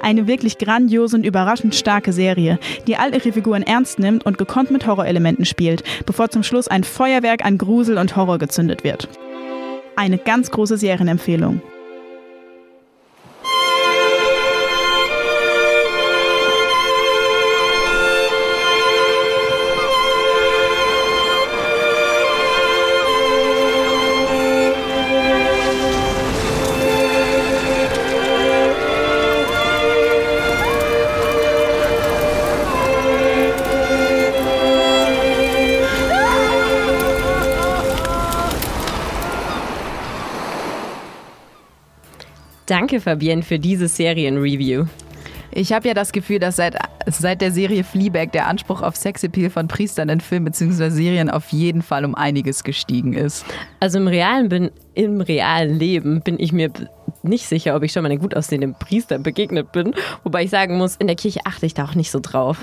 Eine 0.00 0.26
wirklich 0.26 0.58
grandiose 0.58 1.16
und 1.16 1.24
überraschend 1.24 1.76
starke 1.76 2.12
Serie, 2.12 2.58
die 2.88 2.96
all 2.96 3.14
ihre 3.14 3.32
Figuren 3.32 3.62
ernst 3.62 4.00
nimmt 4.00 4.26
und 4.26 4.36
gekonnt 4.36 4.72
mit 4.72 4.84
Horrorelementen 4.84 5.44
spielt, 5.44 5.84
bevor 6.06 6.28
zum 6.30 6.42
Schluss 6.42 6.66
ein 6.66 6.82
Feuerwerk 6.82 7.44
an 7.44 7.56
Grusel 7.56 7.98
und 7.98 8.16
Horror 8.16 8.38
gezündet 8.38 8.82
wird. 8.82 9.08
Eine 9.94 10.18
ganz 10.18 10.50
große 10.50 10.76
Serienempfehlung. 10.76 11.62
Danke, 42.70 43.00
Fabienne, 43.00 43.42
für 43.42 43.58
diese 43.58 43.88
Serienreview. 43.88 44.84
Ich 45.50 45.72
habe 45.72 45.88
ja 45.88 45.92
das 45.92 46.12
Gefühl, 46.12 46.38
dass 46.38 46.54
seit, 46.54 46.76
seit 47.06 47.40
der 47.40 47.50
Serie 47.50 47.82
Fleabag 47.82 48.30
der 48.30 48.46
Anspruch 48.46 48.80
auf 48.80 48.94
Sexappeal 48.94 49.50
von 49.50 49.66
Priestern 49.66 50.08
in 50.08 50.20
Filmen 50.20 50.44
bzw. 50.44 50.88
Serien 50.90 51.30
auf 51.30 51.48
jeden 51.48 51.82
Fall 51.82 52.04
um 52.04 52.14
einiges 52.14 52.62
gestiegen 52.62 53.14
ist. 53.14 53.44
Also 53.80 53.98
im 53.98 54.06
realen, 54.06 54.48
bin, 54.48 54.70
im 54.94 55.20
realen 55.20 55.80
Leben 55.80 56.20
bin 56.20 56.38
ich 56.38 56.52
mir 56.52 56.70
nicht 57.22 57.46
sicher, 57.46 57.76
ob 57.76 57.82
ich 57.82 57.92
schon 57.92 58.02
mal 58.02 58.10
einem 58.10 58.20
gut 58.20 58.36
aussehenden 58.36 58.74
Priester 58.74 59.18
begegnet 59.18 59.72
bin. 59.72 59.94
Wobei 60.24 60.44
ich 60.44 60.50
sagen 60.50 60.78
muss, 60.78 60.96
in 60.96 61.06
der 61.06 61.16
Kirche 61.16 61.40
achte 61.44 61.66
ich 61.66 61.74
da 61.74 61.84
auch 61.84 61.94
nicht 61.94 62.10
so 62.10 62.20
drauf. 62.20 62.58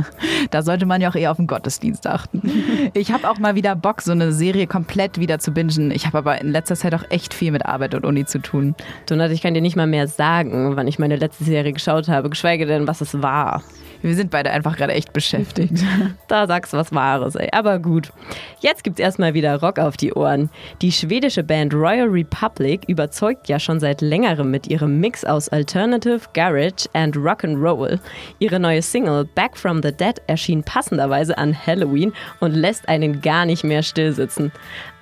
da 0.50 0.62
sollte 0.62 0.86
man 0.86 1.00
ja 1.00 1.10
auch 1.10 1.14
eher 1.14 1.30
auf 1.30 1.36
den 1.36 1.46
Gottesdienst 1.46 2.06
achten. 2.06 2.90
Ich 2.94 3.12
habe 3.12 3.28
auch 3.28 3.38
mal 3.38 3.54
wieder 3.54 3.76
Bock, 3.76 4.02
so 4.02 4.12
eine 4.12 4.32
Serie 4.32 4.66
komplett 4.66 5.18
wieder 5.18 5.38
zu 5.38 5.52
bingen. 5.52 5.90
Ich 5.90 6.06
habe 6.06 6.18
aber 6.18 6.40
in 6.40 6.50
letzter 6.50 6.76
Zeit 6.76 6.94
auch 6.94 7.04
echt 7.10 7.34
viel 7.34 7.50
mit 7.50 7.64
Arbeit 7.66 7.94
und 7.94 8.04
Uni 8.04 8.24
zu 8.24 8.40
tun. 8.40 8.74
Donat, 9.06 9.30
ich 9.30 9.42
kann 9.42 9.54
dir 9.54 9.62
nicht 9.62 9.76
mal 9.76 9.86
mehr 9.86 10.08
sagen, 10.08 10.76
wann 10.76 10.88
ich 10.88 10.98
meine 10.98 11.16
letzte 11.16 11.44
Serie 11.44 11.72
geschaut 11.72 12.08
habe, 12.08 12.30
geschweige 12.30 12.66
denn, 12.66 12.86
was 12.86 13.00
es 13.00 13.22
war. 13.22 13.62
Wir 14.04 14.14
sind 14.14 14.30
beide 14.30 14.50
einfach 14.50 14.76
gerade 14.76 14.92
echt 14.92 15.14
beschäftigt. 15.14 15.82
da 16.28 16.46
sagst 16.46 16.74
du 16.74 16.76
was 16.76 16.92
Wahres, 16.92 17.36
ey. 17.36 17.48
Aber 17.52 17.78
gut. 17.78 18.12
Jetzt 18.60 18.84
gibt's 18.84 19.00
erstmal 19.00 19.32
wieder 19.32 19.58
Rock 19.60 19.78
auf 19.78 19.96
die 19.96 20.12
Ohren. 20.12 20.50
Die 20.82 20.92
schwedische 20.92 21.42
Band 21.42 21.72
Royal 21.72 22.08
Republic 22.08 22.82
überzeugt 22.86 23.48
ja 23.48 23.58
schon 23.58 23.80
seit 23.80 24.02
längerem 24.02 24.50
mit 24.50 24.66
ihrem 24.66 25.00
Mix 25.00 25.24
aus 25.24 25.48
Alternative, 25.48 26.20
Garage 26.34 26.86
and 26.92 27.16
Rock'n'Roll. 27.16 27.98
Ihre 28.40 28.60
neue 28.60 28.82
Single 28.82 29.24
Back 29.24 29.56
from 29.56 29.82
the 29.82 29.90
Dead 29.90 30.20
erschien 30.26 30.62
passenderweise 30.62 31.38
an 31.38 31.56
Halloween 31.66 32.12
und 32.40 32.52
lässt 32.52 32.86
einen 32.90 33.22
gar 33.22 33.46
nicht 33.46 33.64
mehr 33.64 33.82
stillsitzen. 33.82 34.52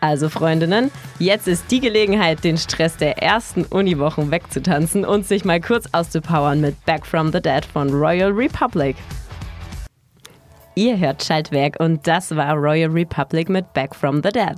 Also 0.03 0.29
Freundinnen, 0.29 0.91
jetzt 1.21 1.47
ist 1.47 1.71
die 1.71 1.79
Gelegenheit, 1.79 2.43
den 2.43 2.59
Stress 2.59 2.97
der 2.97 3.23
ersten 3.23 3.63
Uniwochen 3.63 4.33
wegzutanzen 4.33 5.05
und 5.05 5.25
sich 5.25 5.45
mal 5.45 5.61
kurz 5.61 5.89
auszupowern 5.93 6.61
mit 6.61 6.85
Back 6.85 7.07
from 7.07 7.31
the 7.31 7.41
Dead 7.41 7.65
von 7.65 7.89
Royal 7.89 8.33
Republic. 8.33 8.97
Ihr 10.75 10.99
hört 10.99 11.23
Schaltwerk 11.23 11.79
und 11.79 12.05
das 12.05 12.35
war 12.35 12.55
Royal 12.55 12.91
Republic 12.91 13.49
mit 13.49 13.73
Back 13.75 13.95
from 13.95 14.17
the 14.25 14.31
Dead. 14.31 14.57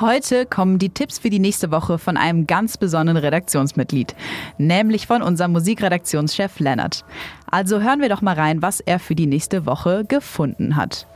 Heute 0.00 0.46
kommen 0.46 0.80
die 0.80 0.90
Tipps 0.90 1.20
für 1.20 1.30
die 1.30 1.38
nächste 1.38 1.70
Woche 1.70 1.96
von 1.96 2.16
einem 2.16 2.48
ganz 2.48 2.76
besonderen 2.76 3.18
Redaktionsmitglied, 3.18 4.16
nämlich 4.58 5.06
von 5.06 5.22
unserem 5.22 5.52
Musikredaktionschef 5.52 6.58
Leonard. 6.58 7.04
Also 7.52 7.80
hören 7.80 8.00
wir 8.00 8.08
doch 8.08 8.20
mal 8.20 8.34
rein, 8.34 8.62
was 8.62 8.80
er 8.80 8.98
für 8.98 9.14
die 9.14 9.28
nächste 9.28 9.64
Woche 9.64 10.04
gefunden 10.04 10.74
hat. 10.74 11.06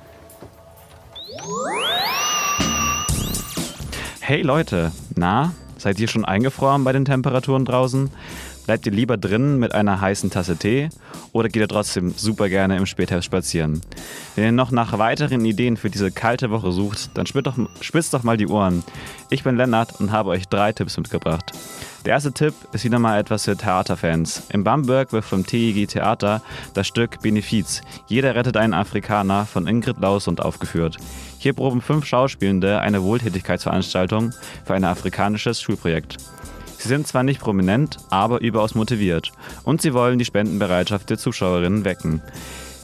Hey 4.28 4.42
Leute, 4.42 4.92
na, 5.16 5.54
seid 5.78 5.98
ihr 5.98 6.06
schon 6.06 6.26
eingefroren 6.26 6.84
bei 6.84 6.92
den 6.92 7.06
Temperaturen 7.06 7.64
draußen? 7.64 8.10
Bleibt 8.66 8.84
ihr 8.84 8.92
lieber 8.92 9.16
drinnen 9.16 9.58
mit 9.58 9.72
einer 9.72 10.02
heißen 10.02 10.28
Tasse 10.28 10.58
Tee 10.58 10.90
oder 11.32 11.48
geht 11.48 11.62
ihr 11.62 11.66
trotzdem 11.66 12.12
super 12.14 12.50
gerne 12.50 12.76
im 12.76 12.84
Spätherbst 12.84 13.24
spazieren? 13.24 13.80
Wenn 14.36 14.44
ihr 14.44 14.52
noch 14.52 14.70
nach 14.70 14.98
weiteren 14.98 15.46
Ideen 15.46 15.78
für 15.78 15.88
diese 15.88 16.10
kalte 16.10 16.50
Woche 16.50 16.72
sucht, 16.72 17.08
dann 17.14 17.24
spitzt 17.24 17.46
doch, 17.46 17.56
spitzt 17.80 18.12
doch 18.12 18.22
mal 18.22 18.36
die 18.36 18.48
Ohren. 18.48 18.84
Ich 19.30 19.44
bin 19.44 19.56
Lennart 19.56 19.98
und 19.98 20.12
habe 20.12 20.28
euch 20.28 20.46
drei 20.46 20.72
Tipps 20.74 20.98
mitgebracht. 20.98 21.52
Der 22.04 22.12
erste 22.12 22.32
Tipp 22.32 22.54
ist 22.72 22.84
wieder 22.84 23.00
mal 23.00 23.18
etwas 23.18 23.44
für 23.44 23.56
Theaterfans. 23.56 24.44
In 24.50 24.62
Bamberg 24.62 25.12
wird 25.12 25.24
vom 25.24 25.44
TIG 25.44 25.88
Theater 25.88 26.42
das 26.72 26.86
Stück 26.86 27.20
Benefiz. 27.20 27.82
Jeder 28.06 28.36
rettet 28.36 28.56
einen 28.56 28.72
Afrikaner 28.72 29.46
von 29.46 29.66
Ingrid 29.66 29.98
Lausund 29.98 30.40
aufgeführt. 30.40 30.96
Hier 31.38 31.54
proben 31.54 31.82
fünf 31.82 32.06
Schauspielende 32.06 32.80
eine 32.80 33.02
Wohltätigkeitsveranstaltung 33.02 34.32
für 34.64 34.74
ein 34.74 34.84
afrikanisches 34.84 35.60
Schulprojekt. 35.60 36.18
Sie 36.78 36.86
sind 36.86 37.08
zwar 37.08 37.24
nicht 37.24 37.40
prominent, 37.40 37.98
aber 38.08 38.40
überaus 38.40 38.76
motiviert 38.76 39.32
und 39.64 39.82
sie 39.82 39.92
wollen 39.92 40.20
die 40.20 40.24
Spendenbereitschaft 40.24 41.10
der 41.10 41.18
Zuschauerinnen 41.18 41.84
wecken. 41.84 42.22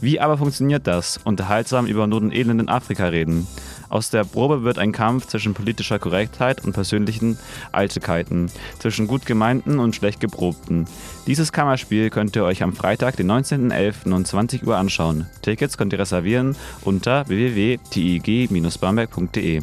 Wie 0.01 0.19
aber 0.19 0.37
funktioniert 0.37 0.87
das? 0.87 1.17
Unterhaltsam 1.23 1.85
über 1.85 2.05
Not 2.05 2.23
und 2.23 2.33
Elend 2.33 2.61
in 2.61 2.69
Afrika 2.69 3.07
reden. 3.07 3.47
Aus 3.89 4.09
der 4.09 4.23
Probe 4.23 4.63
wird 4.63 4.77
ein 4.77 4.91
Kampf 4.91 5.27
zwischen 5.27 5.53
politischer 5.53 5.99
Korrektheit 5.99 6.63
und 6.63 6.73
persönlichen 6.73 7.37
Eitelkeiten, 7.71 8.51
zwischen 8.79 9.07
gut 9.07 9.25
gemeinten 9.25 9.79
und 9.79 9.95
schlecht 9.95 10.19
geprobten. 10.19 10.85
Dieses 11.27 11.51
Kammerspiel 11.51 12.09
könnt 12.09 12.35
ihr 12.35 12.43
euch 12.43 12.63
am 12.63 12.73
Freitag, 12.73 13.17
den 13.17 13.31
19.11. 13.31 14.11
um 14.13 14.25
20 14.25 14.65
Uhr 14.65 14.77
anschauen. 14.77 15.27
Tickets 15.41 15.77
könnt 15.77 15.93
ihr 15.93 15.99
reservieren 15.99 16.55
unter 16.81 17.27
www.tig-bamberg.de. 17.27 19.61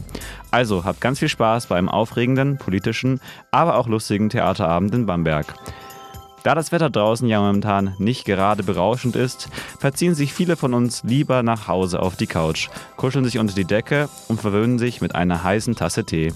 Also 0.50 0.85
habt 0.85 1.00
ganz 1.00 1.18
viel 1.18 1.28
Spaß 1.28 1.66
beim 1.66 1.88
aufregenden, 1.88 2.58
politischen, 2.58 3.20
aber 3.50 3.76
auch 3.76 3.88
lustigen 3.88 4.28
Theaterabend 4.28 4.94
in 4.94 5.06
Bamberg. 5.06 5.54
Da 6.42 6.57
das 6.57 6.72
Wetter 6.72 6.90
draußen 6.90 7.28
ja 7.28 7.40
momentan 7.40 7.94
nicht 7.98 8.24
gerade 8.24 8.64
berauschend 8.64 9.14
ist, 9.14 9.48
verziehen 9.78 10.14
sich 10.14 10.35
viele 10.35 10.57
von 10.57 10.74
uns 10.74 11.05
lieber 11.05 11.42
nach 11.44 11.68
Hause 11.68 12.00
auf 12.00 12.16
die 12.16 12.26
Couch, 12.26 12.68
kuscheln 12.96 13.24
sich 13.24 13.38
unter 13.38 13.55
die 13.55 13.64
Decke 13.64 14.09
und 14.28 14.40
verwöhnen 14.40 14.78
sich 14.78 15.00
mit 15.00 15.14
einer 15.14 15.44
heißen 15.44 15.76
Tasse 15.76 16.05
Tee. 16.05 16.33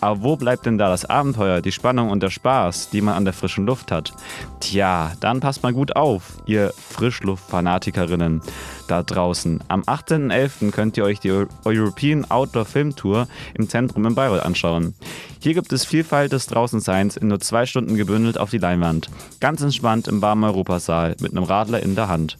Aber 0.00 0.22
wo 0.22 0.36
bleibt 0.36 0.66
denn 0.66 0.76
da 0.76 0.90
das 0.90 1.06
Abenteuer, 1.06 1.62
die 1.62 1.72
Spannung 1.72 2.10
und 2.10 2.22
der 2.22 2.28
Spaß, 2.28 2.90
die 2.90 3.00
man 3.00 3.14
an 3.14 3.24
der 3.24 3.32
frischen 3.32 3.64
Luft 3.64 3.90
hat? 3.90 4.12
Tja, 4.60 5.12
dann 5.20 5.40
passt 5.40 5.62
mal 5.62 5.72
gut 5.72 5.96
auf, 5.96 6.34
ihr 6.44 6.74
Frischluft-Fanatikerinnen 6.90 8.42
da 8.86 9.02
draußen. 9.02 9.62
Am 9.68 9.82
18.11. 9.82 10.70
könnt 10.70 10.96
ihr 10.96 11.04
euch 11.04 11.20
die 11.20 11.30
European 11.64 12.24
Outdoor 12.30 12.64
Film 12.64 12.96
Tour 12.96 13.28
im 13.54 13.68
Zentrum 13.68 14.06
in 14.06 14.14
Bayreuth 14.14 14.44
anschauen. 14.44 14.94
Hier 15.40 15.54
gibt 15.54 15.72
es 15.72 15.84
Vielfalt 15.84 16.32
des 16.32 16.46
Draußenseins 16.46 17.16
in 17.16 17.28
nur 17.28 17.40
zwei 17.40 17.66
Stunden 17.66 17.96
gebündelt 17.96 18.38
auf 18.38 18.50
die 18.50 18.58
Leinwand. 18.58 19.10
Ganz 19.40 19.62
entspannt 19.62 20.08
im 20.08 20.22
warmen 20.22 20.44
Europasaal 20.44 21.16
mit 21.20 21.32
einem 21.32 21.44
Radler 21.44 21.82
in 21.82 21.94
der 21.94 22.08
Hand. 22.08 22.36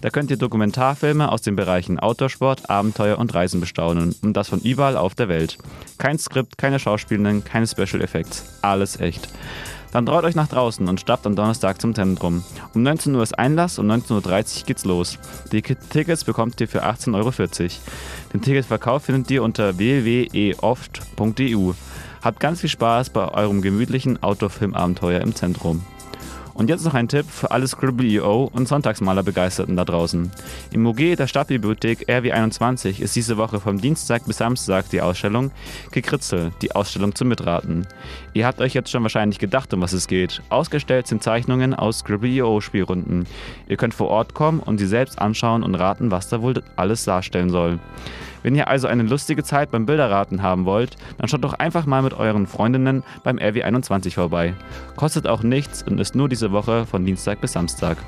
Da 0.00 0.10
könnt 0.10 0.30
ihr 0.30 0.36
Dokumentarfilme 0.36 1.30
aus 1.30 1.42
den 1.42 1.56
Bereichen 1.56 1.98
Outdoorsport, 1.98 2.68
Abenteuer 2.68 3.18
und 3.18 3.34
Reisen 3.34 3.60
bestaunen. 3.60 4.14
Und 4.22 4.36
das 4.36 4.48
von 4.48 4.60
überall 4.60 4.96
auf 4.96 5.14
der 5.14 5.28
Welt. 5.28 5.58
Kein 5.98 6.18
Skript, 6.18 6.58
keine 6.58 6.78
Schauspielenden, 6.78 7.44
keine 7.44 7.66
Special 7.66 8.00
Effects. 8.02 8.44
Alles 8.62 8.98
echt. 8.98 9.28
Dann 9.92 10.06
traut 10.06 10.24
euch 10.24 10.34
nach 10.34 10.48
draußen 10.48 10.86
und 10.88 11.00
stappt 11.00 11.26
am 11.26 11.34
Donnerstag 11.34 11.80
zum 11.80 11.94
Zentrum. 11.94 12.44
Um 12.74 12.82
19 12.82 13.14
Uhr 13.14 13.22
ist 13.22 13.38
Einlass, 13.38 13.78
um 13.78 13.90
19.30 13.90 14.60
Uhr 14.60 14.66
geht's 14.66 14.84
los. 14.84 15.18
Die 15.50 15.62
Tickets 15.62 16.24
bekommt 16.24 16.60
ihr 16.60 16.68
für 16.68 16.84
18,40 16.84 17.14
Euro. 17.14 17.32
Den 18.32 18.42
Ticketverkauf 18.42 19.04
findet 19.04 19.30
ihr 19.30 19.42
unter 19.42 19.78
www.eoft.eu. 19.78 21.72
Habt 22.22 22.40
ganz 22.40 22.60
viel 22.60 22.70
Spaß 22.70 23.10
bei 23.10 23.28
eurem 23.28 23.62
gemütlichen 23.62 24.22
Outdoor-Filmabenteuer 24.22 25.20
im 25.20 25.34
Zentrum. 25.34 25.84
Und 26.58 26.68
jetzt 26.68 26.84
noch 26.84 26.94
ein 26.94 27.06
Tipp 27.06 27.26
für 27.30 27.52
alle 27.52 27.68
Scribble.io 27.68 28.50
und 28.52 28.66
Sonntagsmaler-Begeisterten 28.66 29.76
da 29.76 29.84
draußen. 29.84 30.28
Im 30.72 30.86
OG 30.88 31.14
der 31.16 31.28
Stadtbibliothek 31.28 32.08
RW21 32.08 33.00
ist 33.00 33.14
diese 33.14 33.36
Woche 33.36 33.60
vom 33.60 33.80
Dienstag 33.80 34.26
bis 34.26 34.38
Samstag 34.38 34.90
die 34.90 35.00
Ausstellung 35.00 35.52
Gekritzel, 35.92 36.50
die 36.60 36.72
Ausstellung 36.74 37.14
zum 37.14 37.28
Mitraten. 37.28 37.86
Ihr 38.34 38.44
habt 38.44 38.60
euch 38.60 38.74
jetzt 38.74 38.90
schon 38.90 39.04
wahrscheinlich 39.04 39.38
gedacht, 39.38 39.72
um 39.72 39.82
was 39.82 39.92
es 39.92 40.08
geht. 40.08 40.42
Ausgestellt 40.48 41.06
sind 41.06 41.22
Zeichnungen 41.22 41.74
aus 41.74 42.00
Scribble.io 42.00 42.60
Spielrunden. 42.60 43.28
Ihr 43.68 43.76
könnt 43.76 43.94
vor 43.94 44.08
Ort 44.08 44.34
kommen 44.34 44.58
und 44.58 44.78
sie 44.78 44.88
selbst 44.88 45.20
anschauen 45.20 45.62
und 45.62 45.76
raten, 45.76 46.10
was 46.10 46.28
da 46.28 46.42
wohl 46.42 46.60
alles 46.74 47.04
darstellen 47.04 47.50
soll. 47.50 47.78
Wenn 48.48 48.54
ihr 48.54 48.68
also 48.68 48.88
eine 48.88 49.02
lustige 49.02 49.44
Zeit 49.44 49.70
beim 49.70 49.84
Bilderraten 49.84 50.40
haben 50.40 50.64
wollt, 50.64 50.96
dann 51.18 51.28
schaut 51.28 51.44
doch 51.44 51.52
einfach 51.52 51.84
mal 51.84 52.00
mit 52.00 52.14
euren 52.14 52.46
Freundinnen 52.46 53.02
beim 53.22 53.36
RW21 53.36 54.14
vorbei. 54.14 54.54
Kostet 54.96 55.26
auch 55.26 55.42
nichts 55.42 55.82
und 55.82 56.00
ist 56.00 56.14
nur 56.14 56.30
diese 56.30 56.50
Woche 56.50 56.86
von 56.86 57.04
Dienstag 57.04 57.42
bis 57.42 57.52
Samstag. 57.52 57.98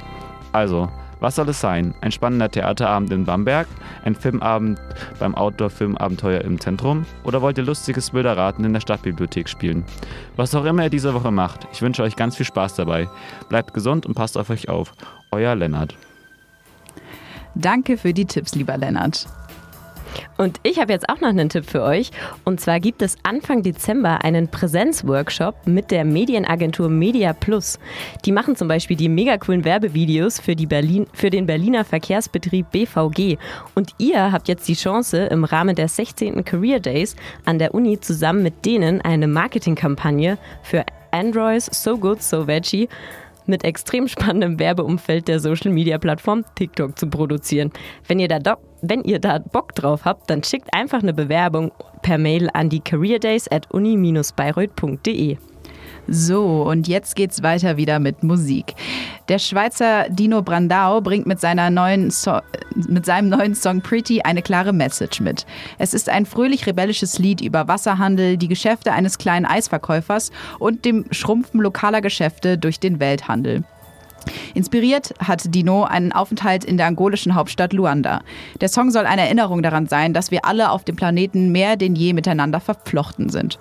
Also, 0.52 0.88
was 1.20 1.34
soll 1.34 1.50
es 1.50 1.60
sein? 1.60 1.92
Ein 2.00 2.10
spannender 2.10 2.50
Theaterabend 2.50 3.12
in 3.12 3.26
Bamberg? 3.26 3.66
Ein 4.02 4.14
Filmabend 4.14 4.80
beim 5.18 5.34
Outdoor-Filmabenteuer 5.34 6.40
im 6.40 6.58
Zentrum? 6.58 7.04
Oder 7.24 7.42
wollt 7.42 7.58
ihr 7.58 7.64
lustiges 7.64 8.12
Bilderraten 8.12 8.64
in 8.64 8.72
der 8.72 8.80
Stadtbibliothek 8.80 9.46
spielen? 9.46 9.84
Was 10.36 10.54
auch 10.54 10.64
immer 10.64 10.84
ihr 10.84 10.90
diese 10.90 11.12
Woche 11.12 11.30
macht, 11.30 11.68
ich 11.70 11.82
wünsche 11.82 12.02
euch 12.02 12.16
ganz 12.16 12.36
viel 12.36 12.46
Spaß 12.46 12.76
dabei. 12.76 13.10
Bleibt 13.50 13.74
gesund 13.74 14.06
und 14.06 14.14
passt 14.14 14.38
auf 14.38 14.48
euch 14.48 14.70
auf. 14.70 14.94
Euer 15.32 15.54
Lennart. 15.54 15.98
Danke 17.54 17.98
für 17.98 18.14
die 18.14 18.24
Tipps, 18.24 18.54
lieber 18.54 18.78
Lennart. 18.78 19.26
Und 20.36 20.58
ich 20.62 20.78
habe 20.78 20.92
jetzt 20.92 21.08
auch 21.08 21.20
noch 21.20 21.28
einen 21.28 21.48
Tipp 21.48 21.66
für 21.66 21.82
euch. 21.82 22.10
Und 22.44 22.60
zwar 22.60 22.80
gibt 22.80 23.02
es 23.02 23.16
Anfang 23.22 23.62
Dezember 23.62 24.24
einen 24.24 24.48
Präsenzworkshop 24.48 25.66
mit 25.66 25.90
der 25.90 26.04
Medienagentur 26.04 26.88
Media 26.88 27.32
Plus. 27.32 27.78
Die 28.24 28.32
machen 28.32 28.56
zum 28.56 28.68
Beispiel 28.68 28.96
die 28.96 29.08
mega 29.08 29.38
coolen 29.38 29.64
Werbevideos 29.64 30.40
für, 30.40 30.56
die 30.56 30.66
Berlin, 30.66 31.06
für 31.12 31.30
den 31.30 31.46
Berliner 31.46 31.84
Verkehrsbetrieb 31.84 32.70
BVG. 32.70 33.36
Und 33.74 33.90
ihr 33.98 34.32
habt 34.32 34.48
jetzt 34.48 34.68
die 34.68 34.74
Chance, 34.74 35.26
im 35.26 35.44
Rahmen 35.44 35.74
der 35.74 35.88
16. 35.88 36.44
Career 36.44 36.80
Days 36.80 37.16
an 37.44 37.58
der 37.58 37.74
Uni 37.74 38.00
zusammen 38.00 38.42
mit 38.42 38.64
denen 38.64 39.00
eine 39.00 39.28
Marketingkampagne 39.28 40.38
für 40.62 40.84
Androids 41.10 41.66
So 41.82 41.96
Good 41.96 42.22
So 42.22 42.46
Veggie 42.46 42.88
mit 43.46 43.64
extrem 43.64 44.08
spannendem 44.08 44.58
Werbeumfeld 44.58 45.28
der 45.28 45.40
Social 45.40 45.72
Media 45.72 45.98
Plattform 45.98 46.44
TikTok 46.54 46.98
zu 46.98 47.08
produzieren. 47.08 47.70
Wenn 48.06 48.20
ihr 48.20 48.28
da, 48.28 48.56
wenn 48.82 49.02
ihr 49.02 49.18
da 49.18 49.38
Bock 49.38 49.74
drauf 49.74 50.04
habt, 50.04 50.30
dann 50.30 50.42
schickt 50.42 50.72
einfach 50.74 51.02
eine 51.02 51.12
Bewerbung 51.12 51.72
per 52.02 52.18
Mail 52.18 52.48
an 52.52 52.68
die 52.68 52.80
careerdays 52.80 53.50
at 53.50 53.70
uni-bayreuth.de. 53.70 55.36
So, 56.06 56.62
und 56.62 56.88
jetzt 56.88 57.14
geht's 57.14 57.42
weiter 57.42 57.76
wieder 57.76 57.98
mit 57.98 58.22
Musik. 58.22 58.74
Der 59.28 59.38
Schweizer 59.38 60.08
Dino 60.08 60.42
Brandao 60.42 61.00
bringt 61.00 61.26
mit, 61.26 61.40
seiner 61.40 61.70
neuen 61.70 62.10
so 62.10 62.38
mit 62.88 63.04
seinem 63.06 63.28
neuen 63.28 63.54
Song 63.54 63.80
Pretty 63.80 64.22
eine 64.22 64.42
klare 64.42 64.72
Message 64.72 65.20
mit. 65.20 65.46
Es 65.78 65.94
ist 65.94 66.08
ein 66.08 66.26
fröhlich-rebellisches 66.26 67.18
Lied 67.18 67.40
über 67.40 67.68
Wasserhandel, 67.68 68.36
die 68.36 68.48
Geschäfte 68.48 68.92
eines 68.92 69.18
kleinen 69.18 69.46
Eisverkäufers 69.46 70.30
und 70.58 70.84
dem 70.84 71.04
Schrumpfen 71.10 71.60
lokaler 71.60 72.00
Geschäfte 72.00 72.58
durch 72.58 72.80
den 72.80 73.00
Welthandel. 73.00 73.64
Inspiriert 74.54 75.14
hat 75.18 75.54
Dino 75.54 75.84
einen 75.84 76.12
Aufenthalt 76.12 76.64
in 76.64 76.76
der 76.76 76.86
angolischen 76.86 77.34
Hauptstadt 77.34 77.72
Luanda. 77.72 78.22
Der 78.60 78.68
Song 78.68 78.90
soll 78.90 79.06
eine 79.06 79.22
Erinnerung 79.22 79.62
daran 79.62 79.86
sein, 79.86 80.12
dass 80.12 80.30
wir 80.30 80.44
alle 80.44 80.70
auf 80.70 80.84
dem 80.84 80.96
Planeten 80.96 81.52
mehr 81.52 81.76
denn 81.76 81.94
je 81.94 82.12
miteinander 82.12 82.60
verflochten 82.60 83.28
sind. 83.28 83.58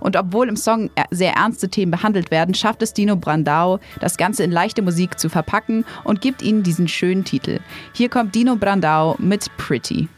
Und 0.00 0.16
obwohl 0.16 0.48
im 0.48 0.56
Song 0.56 0.90
sehr 1.10 1.34
ernste 1.34 1.68
Themen 1.68 1.92
behandelt 1.92 2.30
werden, 2.30 2.54
schafft 2.54 2.82
es 2.82 2.92
Dino 2.92 3.16
Brandao, 3.16 3.78
das 4.00 4.16
Ganze 4.16 4.42
in 4.42 4.50
leichte 4.50 4.82
Musik 4.82 5.18
zu 5.18 5.28
verpacken 5.28 5.84
und 6.04 6.20
gibt 6.20 6.42
ihnen 6.42 6.62
diesen 6.62 6.88
schönen 6.88 7.24
Titel. 7.24 7.60
Hier 7.94 8.08
kommt 8.08 8.34
Dino 8.34 8.56
Brandao 8.56 9.16
mit 9.18 9.48
Pretty. 9.56 10.08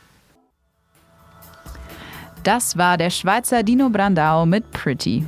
Das 2.42 2.76
war 2.76 2.98
der 2.98 3.08
Schweizer 3.08 3.62
Dino 3.62 3.88
Brandao 3.88 4.44
mit 4.44 4.70
Pretty. 4.70 5.24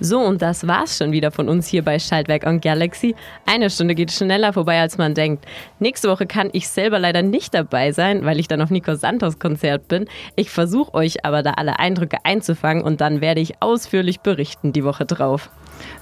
So, 0.00 0.20
und 0.20 0.42
das 0.42 0.66
war's 0.66 0.96
schon 0.96 1.10
wieder 1.10 1.32
von 1.32 1.48
uns 1.48 1.66
hier 1.66 1.84
bei 1.84 1.98
Schaltwerk 1.98 2.46
on 2.46 2.60
Galaxy. 2.60 3.16
Eine 3.46 3.68
Stunde 3.68 3.96
geht 3.96 4.12
schneller 4.12 4.52
vorbei, 4.52 4.80
als 4.80 4.96
man 4.96 5.14
denkt. 5.14 5.44
Nächste 5.80 6.08
Woche 6.08 6.26
kann 6.26 6.50
ich 6.52 6.68
selber 6.68 7.00
leider 7.00 7.22
nicht 7.22 7.52
dabei 7.52 7.90
sein, 7.90 8.24
weil 8.24 8.38
ich 8.38 8.46
dann 8.46 8.62
auf 8.62 8.70
Nico 8.70 8.94
Santos 8.94 9.40
Konzert 9.40 9.88
bin. 9.88 10.06
Ich 10.36 10.50
versuche 10.50 10.94
euch 10.94 11.24
aber 11.24 11.42
da 11.42 11.52
alle 11.52 11.80
Eindrücke 11.80 12.18
einzufangen 12.22 12.84
und 12.84 13.00
dann 13.00 13.20
werde 13.20 13.40
ich 13.40 13.60
ausführlich 13.60 14.20
berichten 14.20 14.72
die 14.72 14.84
Woche 14.84 15.04
drauf. 15.04 15.50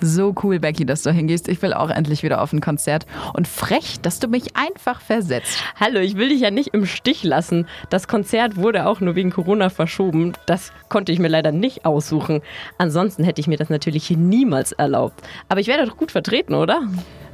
So 0.00 0.34
cool, 0.42 0.58
Becky, 0.58 0.84
dass 0.86 1.02
du 1.02 1.10
hingehst. 1.10 1.48
Ich 1.48 1.60
will 1.62 1.72
auch 1.72 1.90
endlich 1.90 2.22
wieder 2.22 2.42
auf 2.42 2.52
ein 2.52 2.60
Konzert. 2.60 3.06
Und 3.34 3.48
frech, 3.48 4.00
dass 4.00 4.18
du 4.18 4.28
mich 4.28 4.56
einfach 4.56 5.00
versetzt. 5.00 5.58
Hallo, 5.78 6.00
ich 6.00 6.16
will 6.16 6.28
dich 6.28 6.40
ja 6.40 6.50
nicht 6.50 6.74
im 6.74 6.86
Stich 6.86 7.22
lassen. 7.22 7.66
Das 7.90 8.08
Konzert 8.08 8.56
wurde 8.56 8.86
auch 8.86 9.00
nur 9.00 9.14
wegen 9.14 9.30
Corona 9.30 9.68
verschoben. 9.68 10.32
Das 10.46 10.72
konnte 10.88 11.12
ich 11.12 11.18
mir 11.18 11.28
leider 11.28 11.52
nicht 11.52 11.84
aussuchen. 11.84 12.42
Ansonsten 12.78 13.24
hätte 13.24 13.40
ich 13.40 13.46
mir 13.46 13.58
das 13.58 13.70
natürlich 13.70 14.10
niemals 14.10 14.72
erlaubt. 14.72 15.22
Aber 15.48 15.60
ich 15.60 15.66
werde 15.66 15.86
doch 15.86 15.96
gut 15.96 16.12
vertreten, 16.12 16.54
oder? 16.54 16.82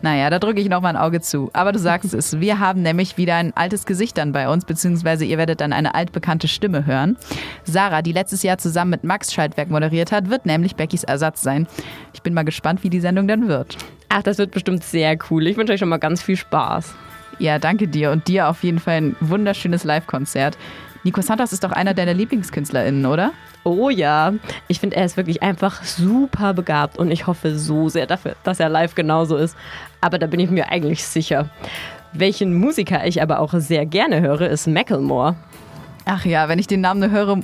Naja, 0.03 0.31
da 0.31 0.41
drücke 0.41 0.61
ich 0.61 0.69
noch 0.69 0.81
mal 0.81 0.91
ein 0.91 0.97
Auge 0.97 1.21
zu. 1.21 1.49
Aber 1.53 1.71
du 1.73 1.79
sagst 1.79 2.13
es, 2.13 2.41
wir 2.41 2.59
haben 2.59 2.83
nämlich 2.83 3.17
wieder 3.17 3.37
ein 3.37 3.57
altes 3.57 3.87
Gesicht 3.87 4.19
dann 4.19 4.33
bei 4.33 4.49
uns, 4.49 4.65
beziehungsweise 4.65 5.25
ihr 5.25 5.39
werdet 5.39 5.61
dann 5.61 5.73
eine 5.73 5.95
altbekannte 5.95 6.49
Stimme 6.49 6.87
hören. 6.87 7.17
Sarah, 7.65 8.03
die 8.03 8.13
letztes 8.13 8.43
Jahr 8.43 8.59
zusammen 8.59 8.91
mit 8.91 9.05
Max 9.05 9.33
Schaltwerk 9.33 9.71
moderiert 9.71 10.11
hat, 10.11 10.29
wird 10.29 10.45
nämlich 10.45 10.75
Beckys 10.75 11.05
Ersatz 11.05 11.41
sein. 11.41 11.69
Ich 12.13 12.23
bin 12.23 12.35
mal 12.35 12.45
gespannt, 12.45 12.83
wie 12.83 12.91
die 12.91 13.01
Sendung 13.01 13.29
dann 13.29 13.47
wird. 13.47 13.79
Ach, 14.09 14.23
das 14.23 14.39
wird 14.39 14.51
bestimmt 14.51 14.83
sehr 14.83 15.17
cool. 15.31 15.47
Ich 15.47 15.57
wünsche 15.57 15.73
euch 15.73 15.81
schon 15.81 15.89
mal 15.89 15.99
ganz 15.99 16.21
viel 16.21 16.37
Spaß. 16.37 16.95
Ja, 17.39 17.59
danke 17.59 17.89
dir 17.89 18.11
und 18.11 18.29
dir 18.29 18.49
auf 18.49 18.63
jeden 18.63 18.79
Fall 18.79 18.97
ein 18.97 19.17
wunderschönes 19.21 19.85
Live-Konzert. 19.85 20.59
Nico 21.05 21.21
Santos 21.21 21.53
ist 21.53 21.65
doch 21.65 21.73
einer 21.73 21.95
deiner 21.95 22.15
LieblingskünstlerInnen, 22.15 23.07
oder? 23.07 23.33
Oh 23.65 23.91
ja, 23.91 24.33
ich 24.69 24.81
finde, 24.81 24.97
er 24.97 25.05
ist 25.05 25.17
wirklich 25.17 25.43
einfach 25.43 25.83
super 25.83 26.55
begabt 26.55 26.99
und 26.99 27.11
ich 27.11 27.27
hoffe 27.27 27.59
so 27.59 27.89
sehr 27.89 28.07
dafür, 28.07 28.37
dass 28.45 28.61
er 28.61 28.69
live 28.69 28.95
genauso 28.95 29.37
ist. 29.37 29.57
Aber 30.01 30.19
da 30.19 30.27
bin 30.27 30.41
ich 30.41 30.51
mir 30.51 30.69
eigentlich 30.69 31.05
sicher. 31.05 31.49
Welchen 32.13 32.55
Musiker 32.55 33.07
ich 33.07 33.23
aber 33.23 33.41
auch 33.41 33.55
sehr 33.55 33.87
gerne 33.87 34.21
höre, 34.21 34.43
ist 34.43 34.67
Macklemore. 34.67 35.35
Ach 36.05 36.25
ja, 36.25 36.49
wenn 36.49 36.59
ich 36.59 36.67
den 36.67 36.81
Namen 36.81 37.01
nur 37.01 37.11
höre, 37.11 37.39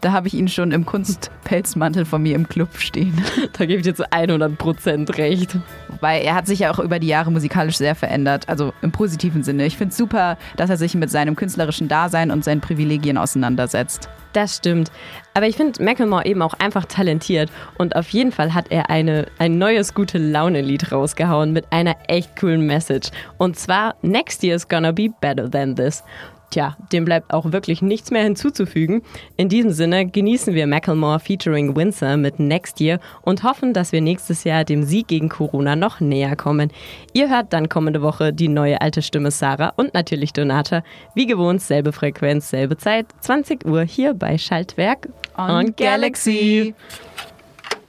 da 0.00 0.12
habe 0.12 0.28
ich 0.28 0.34
ihn 0.34 0.48
schon 0.48 0.70
im 0.70 0.86
Kunstpelzmantel 0.86 2.04
von 2.04 2.22
mir 2.22 2.36
im 2.36 2.48
Club 2.48 2.76
stehen. 2.78 3.20
Da 3.56 3.66
gebe 3.66 3.78
ich 3.78 3.84
dir 3.84 3.94
zu 3.94 4.10
100% 4.10 5.16
recht. 5.16 5.56
Weil 6.00 6.22
er 6.22 6.34
hat 6.34 6.46
sich 6.46 6.60
ja 6.60 6.72
auch 6.72 6.78
über 6.78 6.98
die 6.98 7.06
Jahre 7.06 7.30
musikalisch 7.30 7.76
sehr 7.76 7.94
verändert, 7.94 8.48
also 8.48 8.72
im 8.82 8.90
positiven 8.90 9.42
Sinne. 9.42 9.66
Ich 9.66 9.76
finde 9.76 9.92
es 9.92 9.96
super, 9.96 10.36
dass 10.56 10.70
er 10.70 10.76
sich 10.76 10.94
mit 10.94 11.10
seinem 11.10 11.36
künstlerischen 11.36 11.88
Dasein 11.88 12.30
und 12.30 12.44
seinen 12.44 12.60
Privilegien 12.60 13.16
auseinandersetzt. 13.16 14.08
Das 14.34 14.56
stimmt. 14.56 14.90
Aber 15.34 15.46
ich 15.46 15.56
finde 15.56 15.82
Macklemore 15.82 16.26
eben 16.26 16.42
auch 16.42 16.54
einfach 16.54 16.84
talentiert. 16.86 17.50
Und 17.78 17.94
auf 17.94 18.08
jeden 18.10 18.32
Fall 18.32 18.52
hat 18.52 18.66
er 18.70 18.90
eine, 18.90 19.26
ein 19.38 19.58
neues 19.58 19.94
gute 19.94 20.18
Laune-Lied 20.18 20.90
rausgehauen 20.90 21.52
mit 21.52 21.72
einer 21.72 21.96
echt 22.08 22.36
coolen 22.38 22.66
Message. 22.66 23.10
Und 23.38 23.56
zwar 23.56 23.94
Next 24.02 24.42
Year 24.42 24.56
is 24.56 24.68
gonna 24.68 24.90
be 24.90 25.08
better 25.20 25.48
than 25.48 25.76
this. 25.76 26.02
Tja, 26.50 26.76
dem 26.92 27.04
bleibt 27.04 27.32
auch 27.32 27.52
wirklich 27.52 27.82
nichts 27.82 28.10
mehr 28.10 28.22
hinzuzufügen. 28.22 29.02
In 29.36 29.48
diesem 29.48 29.72
Sinne 29.72 30.06
genießen 30.06 30.54
wir 30.54 30.66
Macklemore 30.66 31.18
featuring 31.18 31.74
Windsor 31.74 32.16
mit 32.16 32.38
Next 32.38 32.80
Year 32.80 33.00
und 33.22 33.42
hoffen, 33.42 33.72
dass 33.72 33.92
wir 33.92 34.00
nächstes 34.00 34.44
Jahr 34.44 34.64
dem 34.64 34.84
Sieg 34.84 35.08
gegen 35.08 35.28
Corona 35.28 35.74
noch 35.74 36.00
näher 36.00 36.36
kommen. 36.36 36.70
Ihr 37.12 37.28
hört 37.28 37.52
dann 37.52 37.68
kommende 37.68 38.02
Woche 38.02 38.32
die 38.32 38.48
neue 38.48 38.80
alte 38.80 39.02
Stimme 39.02 39.30
Sarah 39.30 39.72
und 39.76 39.94
natürlich 39.94 40.32
Donata. 40.32 40.82
Wie 41.14 41.26
gewohnt, 41.26 41.60
selbe 41.60 41.92
Frequenz, 41.92 42.50
selbe 42.50 42.76
Zeit, 42.76 43.06
20 43.20 43.64
Uhr 43.66 43.82
hier 43.82 44.14
bei 44.14 44.38
Schaltwerk 44.38 45.08
on, 45.36 45.50
on 45.50 45.76
Galaxy. 45.76 46.74
Galaxy. 46.74 47.33